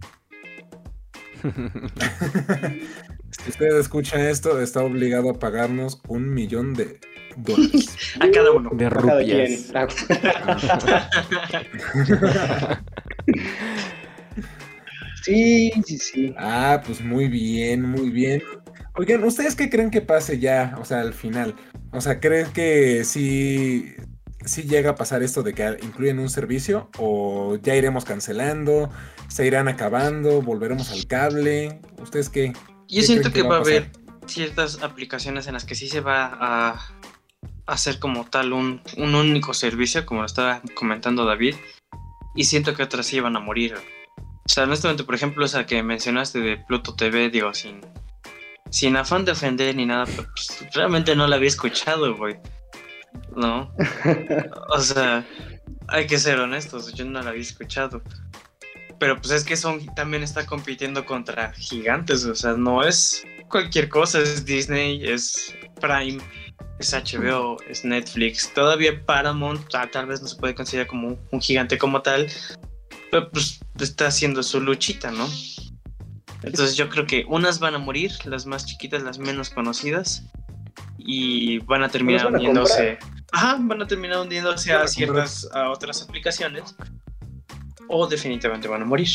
[3.31, 6.99] si usted escucha esto, está obligado a pagarnos un millón de
[7.37, 7.97] dólares.
[8.19, 8.69] a cada uno.
[8.73, 9.71] De rupias.
[15.23, 16.35] sí, sí, sí.
[16.37, 18.41] Ah, pues muy bien, muy bien.
[18.95, 20.75] Oigan, ¿ustedes qué creen que pase ya?
[20.79, 21.55] O sea, al final.
[21.91, 23.95] O sea, ¿creen que sí
[24.45, 28.89] si llega a pasar esto de que incluyen un servicio o ya iremos cancelando,
[29.27, 31.79] se irán acabando, volveremos al cable.
[32.01, 32.53] ¿Ustedes qué?
[32.87, 33.91] Yo siento que, va, a haber
[34.25, 36.79] ciertas aplicaciones en las que sí se va a
[37.67, 41.55] hacer como tal un, un único servicio, como lo estaba comentando David,
[42.35, 43.75] y siento que otras sí van a morir.
[44.17, 47.79] O sea, honestamente, por ejemplo, esa que mencionaste de Pluto TV, digo, sin,
[48.71, 52.37] sin afán de ofender ni nada, pero pues, realmente no la había escuchado, güey.
[53.35, 53.73] ¿no?
[54.69, 55.25] o sea,
[55.87, 58.01] hay que ser honestos, yo no la había escuchado.
[58.99, 63.89] Pero pues es que son, también está compitiendo contra gigantes, o sea, no es cualquier
[63.89, 66.21] cosa, es Disney, es Prime,
[66.79, 71.77] es HBO, es Netflix, todavía Paramount, tal vez no se puede considerar como un gigante
[71.77, 72.27] como tal,
[73.09, 75.27] Pero pues está haciendo su luchita, ¿no?
[76.43, 80.23] Entonces yo creo que unas van a morir, las más chiquitas, las menos conocidas,
[80.97, 82.97] y van a terminar van a hundiéndose.
[83.31, 86.75] Ajá, van a terminar hundiéndose a ciertas, a otras aplicaciones.
[87.87, 89.09] O definitivamente van a morir.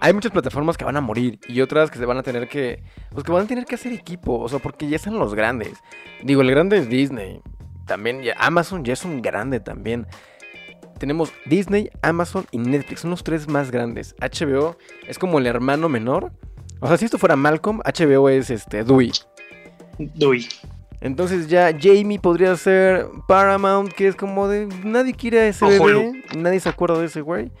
[0.00, 2.84] Hay muchas plataformas que van a morir y otras que se van a tener que.
[3.10, 4.38] Pues que van a tener que hacer equipo.
[4.38, 5.78] O sea, porque ya están los grandes.
[6.22, 7.40] Digo, el grande es Disney.
[7.86, 10.06] También ya- Amazon ya es un grande también.
[10.98, 13.00] Tenemos Disney, Amazon y Netflix.
[13.00, 14.14] Son los tres más grandes.
[14.20, 14.76] HBO
[15.06, 16.32] es como el hermano menor.
[16.80, 19.12] O sea, si esto fuera Malcolm, HBO es este Dewey.
[19.98, 20.48] Dui.
[21.00, 25.68] Entonces ya Jamie podría ser Paramount, que es como de nadie quiere a ese O
[25.68, 27.52] bebé, nadie se acuerda de ese güey.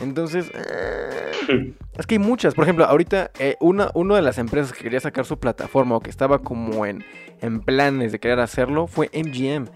[0.00, 2.54] Entonces, eh, es que hay muchas.
[2.54, 6.00] Por ejemplo, ahorita eh, una, una de las empresas que quería sacar su plataforma o
[6.00, 7.04] que estaba como en,
[7.40, 9.66] en planes de querer hacerlo fue MGM,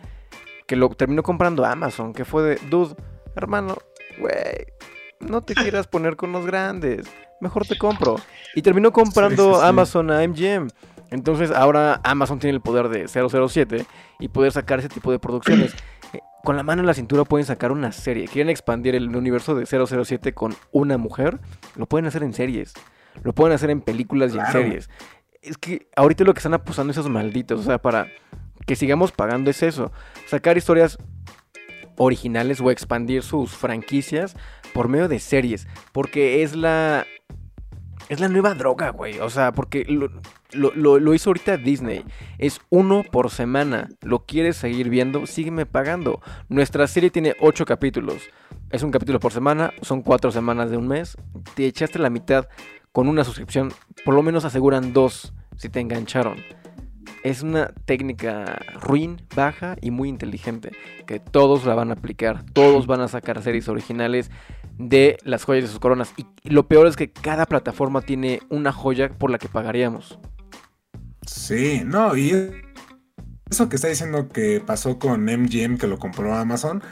[0.67, 2.95] que lo terminó comprando Amazon, que fue de, dude,
[3.37, 3.77] hermano,
[4.19, 4.67] güey,
[5.21, 7.07] no te quieras poner con los grandes,
[7.41, 8.17] mejor te compro.
[8.55, 9.67] Y terminó comprando Sí, sí, sí.
[9.67, 10.69] Amazon a MGM.
[11.11, 13.87] Entonces ahora Amazon tiene el poder de 007
[14.19, 15.75] y poder sacar ese tipo de producciones.
[16.13, 18.29] Eh, Con la mano en la cintura pueden sacar una serie.
[18.29, 21.41] Quieren expandir el universo de 007 con una mujer.
[21.75, 22.73] Lo pueden hacer en series.
[23.25, 24.91] Lo pueden hacer en películas y en series.
[25.43, 27.59] Es que ahorita lo que están apostando esos malditos.
[27.59, 28.07] O sea, para
[28.67, 29.93] que sigamos pagando es eso.
[30.27, 30.99] Sacar historias
[31.97, 34.37] originales o expandir sus franquicias
[34.73, 35.67] por medio de series.
[35.93, 37.07] Porque es la.
[38.11, 39.19] Es la nueva droga, güey.
[39.21, 40.11] O sea, porque lo,
[40.53, 42.05] lo- lo- hizo ahorita Disney.
[42.39, 43.89] Es uno por semana.
[44.03, 45.27] ¿Lo quieres seguir viendo?
[45.27, 46.21] Sígueme pagando.
[46.51, 48.17] Nuestra serie tiene ocho capítulos.
[48.71, 49.73] Es un capítulo por semana.
[49.81, 51.17] Son cuatro semanas de un mes.
[51.55, 52.47] Te echaste la mitad
[52.93, 53.73] con una suscripción.
[54.05, 56.37] Por lo menos aseguran dos si te engancharon.
[57.23, 60.73] Es una técnica ruin, baja y muy inteligente.
[61.07, 62.45] Que todos la van a aplicar.
[62.53, 64.31] Todos van a sacar series originales
[64.79, 66.13] de las joyas de sus coronas.
[66.17, 70.19] Y lo peor es que cada plataforma tiene una joya por la que pagaríamos.
[71.27, 72.33] Sí, no, y
[73.51, 76.83] eso que está diciendo que pasó con MGM, que lo compró Amazon,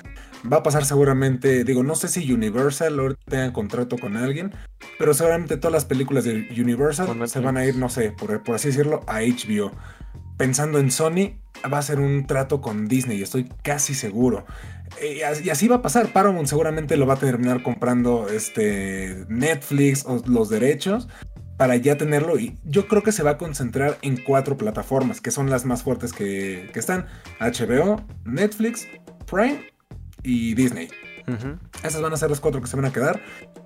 [0.50, 4.52] va a pasar seguramente, digo, no sé si Universal ahorita tenga contrato con alguien,
[4.98, 8.54] pero seguramente todas las películas de Universal se van a ir, no sé, por, por
[8.56, 9.72] así decirlo, a HBO.
[10.36, 11.38] Pensando en Sony,
[11.72, 14.44] va a ser un trato con Disney, estoy casi seguro.
[15.00, 16.12] Eh, y as- y así va a pasar.
[16.12, 21.08] Paramount seguramente lo va a terminar comprando este Netflix o los derechos
[21.56, 22.38] para ya tenerlo.
[22.38, 25.82] Y yo creo que se va a concentrar en cuatro plataformas, que son las más
[25.82, 27.06] fuertes que, que están:
[27.38, 28.88] HBO, Netflix,
[29.30, 29.71] Prime
[30.22, 30.88] y Disney.
[31.84, 33.20] Esas van a ser las cuatro que se van a quedar.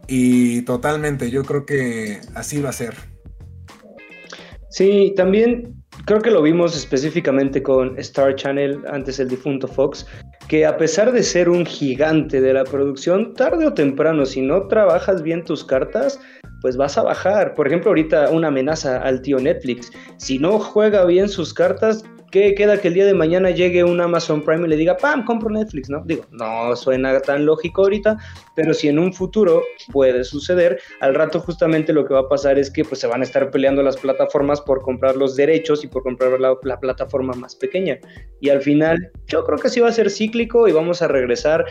[0.06, 2.94] Y totalmente, yo creo que así va a ser.
[4.68, 10.06] Sí, también creo que lo vimos específicamente con Star Channel, antes el difunto Fox,
[10.48, 14.68] que a pesar de ser un gigante de la producción, tarde o temprano, si no
[14.68, 16.20] trabajas bien tus cartas,
[16.60, 17.54] pues vas a bajar.
[17.54, 19.90] Por ejemplo, ahorita una amenaza al tío Netflix.
[20.18, 22.04] Si no juega bien sus cartas,
[22.36, 25.24] ¿qué queda que el día de mañana llegue un Amazon Prime y le diga, ¡pam!
[25.24, 26.02] compro Netflix, ¿no?
[26.04, 28.18] Digo, no suena tan lógico ahorita,
[28.54, 32.58] pero si en un futuro puede suceder, al rato justamente lo que va a pasar
[32.58, 35.86] es que pues se van a estar peleando las plataformas por comprar los derechos y
[35.86, 37.98] por comprar la, la plataforma más pequeña.
[38.38, 41.64] Y al final yo creo que sí va a ser cíclico y vamos a regresar,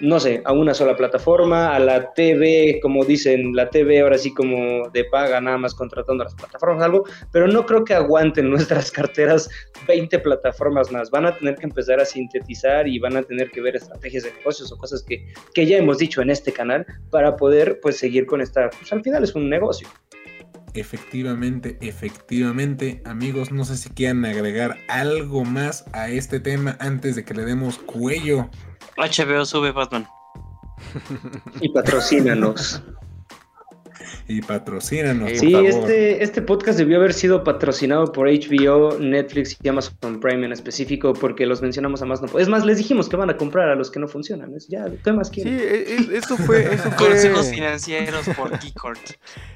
[0.00, 4.32] no sé, a una sola plataforma, a la TV, como dicen, la TV ahora sí
[4.32, 8.50] como de paga, nada más contratando a las plataformas, algo, pero no creo que aguanten
[8.50, 9.48] nuestras carteras
[9.86, 11.10] 20 plataformas más.
[11.10, 14.32] Van a tener que empezar a sintetizar y van a tener que ver estrategias de
[14.32, 18.26] negocios o cosas que, que ya hemos dicho en este canal para poder pues seguir
[18.26, 19.88] con esta, pues al final es un negocio.
[20.74, 27.24] Efectivamente, efectivamente, amigos, no sé si quieran agregar algo más a este tema antes de
[27.24, 28.48] que le demos cuello.
[29.00, 30.06] HBO sube Batman.
[31.60, 32.82] Y patrocínanos.
[34.32, 35.30] Y patrocínanos.
[35.30, 35.66] Sí, por Sí, favor.
[35.90, 41.12] este, este podcast debió haber sido patrocinado por HBO, Netflix y Amazon Prime en específico
[41.14, 43.74] porque los mencionamos a más no Es más, les dijimos que van a comprar a
[43.74, 44.54] los que no funcionan.
[44.54, 45.54] Es ya, ¿qué más Sí, quieren?
[45.58, 45.64] e-
[46.14, 49.00] e- eso fue, eso Consejos fue, financieros por Geekort.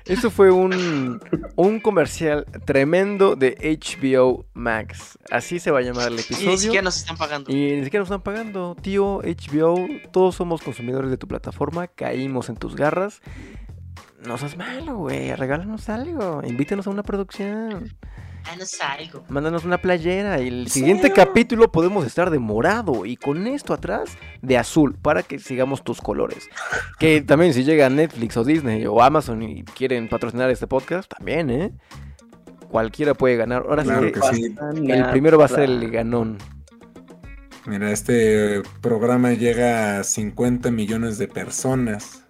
[0.06, 1.20] eso fue un,
[1.54, 5.18] un comercial tremendo de HBO Max.
[5.30, 6.56] Así se va a llamar el Y ni episodio.
[6.58, 7.50] siquiera nos están pagando.
[7.52, 12.48] Y ni siquiera nos están pagando, tío, HBO, todos somos consumidores de tu plataforma, caímos
[12.48, 13.20] en tus garras.
[14.26, 17.94] No seas malo, güey, regálanos algo, invítanos a una producción,
[18.64, 19.24] salgo.
[19.28, 24.16] mándanos una playera y el siguiente capítulo podemos estar de morado y con esto atrás
[24.40, 26.48] de azul para que sigamos tus colores.
[26.98, 31.50] Que también si llega Netflix o Disney o Amazon y quieren patrocinar este podcast, también,
[31.50, 31.72] ¿eh?
[32.70, 33.64] Cualquiera puede ganar.
[33.68, 34.56] Ahora Claro sí que sí.
[34.90, 36.38] el primero va a ser el ganón.
[37.66, 42.23] Mira, este programa llega a 50 millones de personas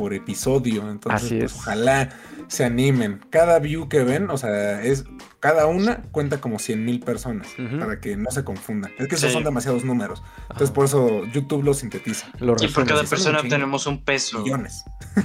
[0.00, 0.90] por episodio.
[0.90, 1.58] Entonces, Así pues, es.
[1.58, 2.08] ojalá
[2.48, 3.20] se animen.
[3.28, 5.04] Cada view que ven, o sea, es
[5.40, 7.48] cada una cuenta como 100 mil personas
[7.78, 8.92] para que no se confundan.
[8.98, 9.34] Es que esos Sí.
[9.34, 10.22] son demasiados números.
[10.44, 10.74] Entonces, Ajá.
[10.74, 12.28] por eso YouTube lo sintetiza.
[12.38, 14.42] Lo Y por cada persona obtenemos un peso.
[14.42, 14.84] Millones.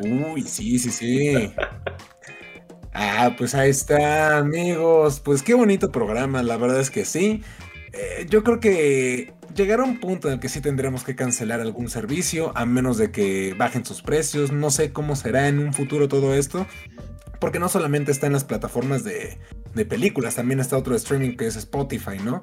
[0.00, 1.52] Uy, sí, sí, sí.
[2.94, 5.20] Ah, pues ahí está, amigos.
[5.20, 7.42] Pues qué bonito programa, la verdad es que sí.
[7.92, 11.88] Eh, yo creo que llegará un punto en el que sí tendremos que cancelar algún
[11.88, 14.52] servicio, a menos de que bajen sus precios.
[14.52, 16.66] No sé cómo será en un futuro todo esto.
[17.40, 19.36] Porque no solamente está en las plataformas de,
[19.74, 22.42] de películas, también está otro streaming que es Spotify, ¿no?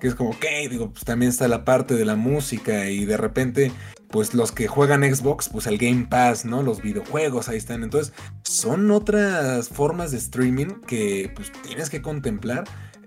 [0.00, 3.16] Que es como, ok, digo, pues también está la parte de la música y de
[3.16, 3.72] repente,
[4.08, 6.62] pues los que juegan Xbox, pues el Game Pass, ¿no?
[6.62, 7.82] Los videojuegos ahí están.
[7.84, 12.64] Entonces, son otras formas de streaming que pues tienes que contemplar.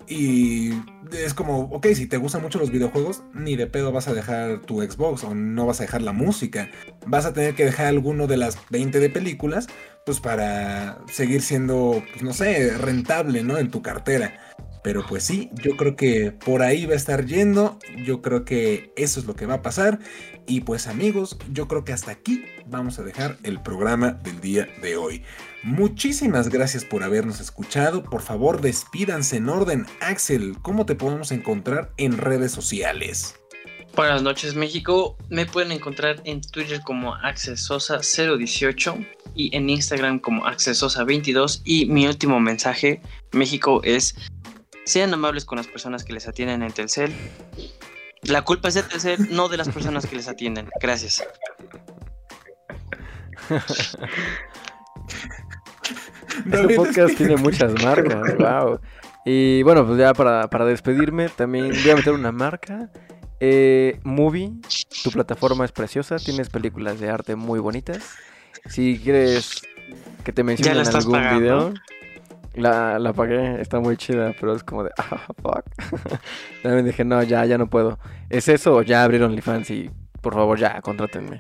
[0.07, 0.71] Y
[1.11, 4.61] es como, ok, si te gustan mucho los videojuegos, ni de pedo vas a dejar
[4.61, 6.69] tu Xbox o no vas a dejar la música.
[7.05, 9.67] Vas a tener que dejar alguno de las 20 de películas,
[10.05, 13.57] pues para seguir siendo, pues no sé, rentable, ¿no?
[13.57, 14.39] En tu cartera.
[14.88, 18.93] Pero pues sí, yo creo que por ahí va a estar yendo, yo creo que
[18.95, 19.99] eso es lo que va a pasar.
[20.47, 24.69] Y pues amigos, yo creo que hasta aquí vamos a dejar el programa del día
[24.81, 25.23] de hoy.
[25.61, 28.01] Muchísimas gracias por habernos escuchado.
[28.01, 29.85] Por favor, despídanse en orden.
[29.99, 33.35] Axel, ¿cómo te podemos encontrar en redes sociales?
[33.97, 41.61] Buenas noches México, me pueden encontrar en Twitter como Accesosa018 y en Instagram como Accesosa22
[41.65, 44.15] y mi último mensaje México es
[44.88, 47.13] sean amables con las personas que les atienden en Telcel.
[48.21, 50.69] La culpa es de Telcel, no de las personas que les atienden.
[50.81, 51.23] Gracias.
[56.45, 58.79] Este podcast tiene muchas marcas, wow.
[59.25, 62.89] Y bueno, pues ya para, para despedirme, también voy a meter una marca.
[63.39, 64.51] Eh, Movie,
[65.03, 68.13] tu plataforma es preciosa, tienes películas de arte muy bonitas.
[68.67, 69.61] Si quieres
[70.23, 71.39] que te mencionen algún pagando?
[71.39, 71.73] video,
[72.57, 75.63] la, la pagué, está muy chida, pero es como de, ah, fuck.
[76.63, 77.99] También dije, no, ya, ya no puedo.
[78.29, 79.89] ¿Es eso o ya abrieron OnlyFans y
[80.21, 81.39] por favor ya, contrátenme?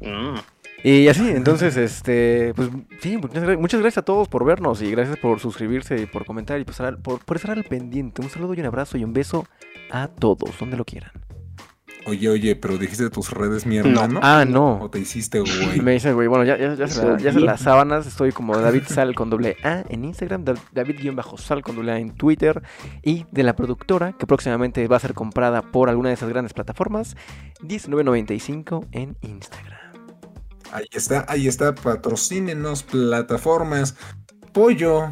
[0.00, 0.36] Mm.
[0.84, 2.68] Y así, entonces, este, pues
[3.00, 6.24] sí, muchas, gra- muchas gracias a todos por vernos y gracias por suscribirse y por
[6.24, 8.20] comentar y por estar, por estar al pendiente.
[8.20, 9.46] Un saludo y un abrazo y un beso
[9.92, 11.12] a todos, donde lo quieran.
[12.04, 14.18] Oye, oye, pero dijiste tus redes, mi hermano.
[14.22, 14.90] Ah, ¿O no.
[14.90, 15.80] te hiciste, güey?
[15.82, 18.32] Me dice, güey, bueno, ya, ya, ya, se la- ya se Eso las sábanas, estoy
[18.32, 22.60] como David Sal con doble A en Instagram, Da- David-Sal con doble A en Twitter
[23.02, 26.52] y de la productora que próximamente va a ser comprada por alguna de esas grandes
[26.52, 27.16] plataformas,
[27.60, 29.78] 19.95 en Instagram.
[30.72, 33.94] Ahí está, ahí está, patrocínenos plataformas.
[34.52, 35.10] Pollo,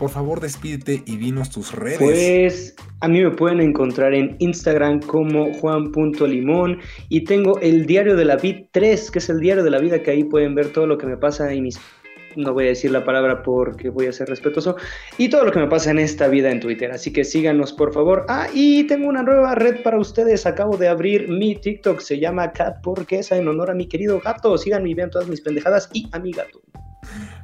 [0.00, 1.98] por favor despídete y dinos tus redes.
[1.98, 6.78] Pues a mí me pueden encontrar en Instagram como juan.limón
[7.10, 10.02] y tengo el diario de la vida 3, que es el diario de la vida
[10.02, 11.78] que ahí pueden ver todo lo que me pasa y mis...
[12.34, 14.76] No voy a decir la palabra porque voy a ser respetuoso.
[15.18, 16.92] Y todo lo que me pasa en esta vida en Twitter.
[16.92, 18.24] Así que síganos, por favor.
[18.28, 20.46] Ah, y tengo una nueva red para ustedes.
[20.46, 22.00] Acabo de abrir mi TikTok.
[22.00, 24.56] Se llama Cat Porquesa en honor a mi querido gato.
[24.56, 26.62] Síganme y vean todas mis pendejadas y a mi gato.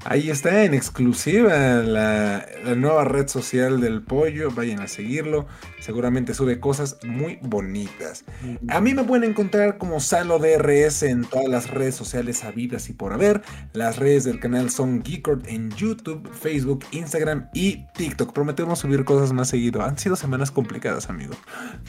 [0.05, 4.51] Ahí está en exclusiva la, la nueva red social del pollo.
[4.51, 5.47] Vayan a seguirlo.
[5.81, 8.25] Seguramente sube cosas muy bonitas.
[8.69, 12.93] A mí me pueden encontrar como Salo DRS en todas las redes sociales habidas y
[12.93, 13.43] por haber.
[13.73, 18.33] Las redes del canal son Geekord en YouTube, Facebook, Instagram y TikTok.
[18.33, 19.83] Prometemos subir cosas más seguido.
[19.83, 21.35] Han sido semanas complicadas, amigo.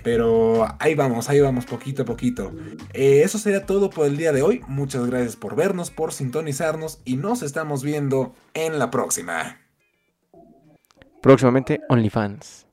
[0.03, 2.53] Pero ahí vamos, ahí vamos, poquito a poquito.
[2.93, 4.61] Eh, eso sería todo por el día de hoy.
[4.68, 9.57] Muchas gracias por vernos, por sintonizarnos y nos estamos viendo en la próxima.
[11.23, 12.66] Próximamente OnlyFans.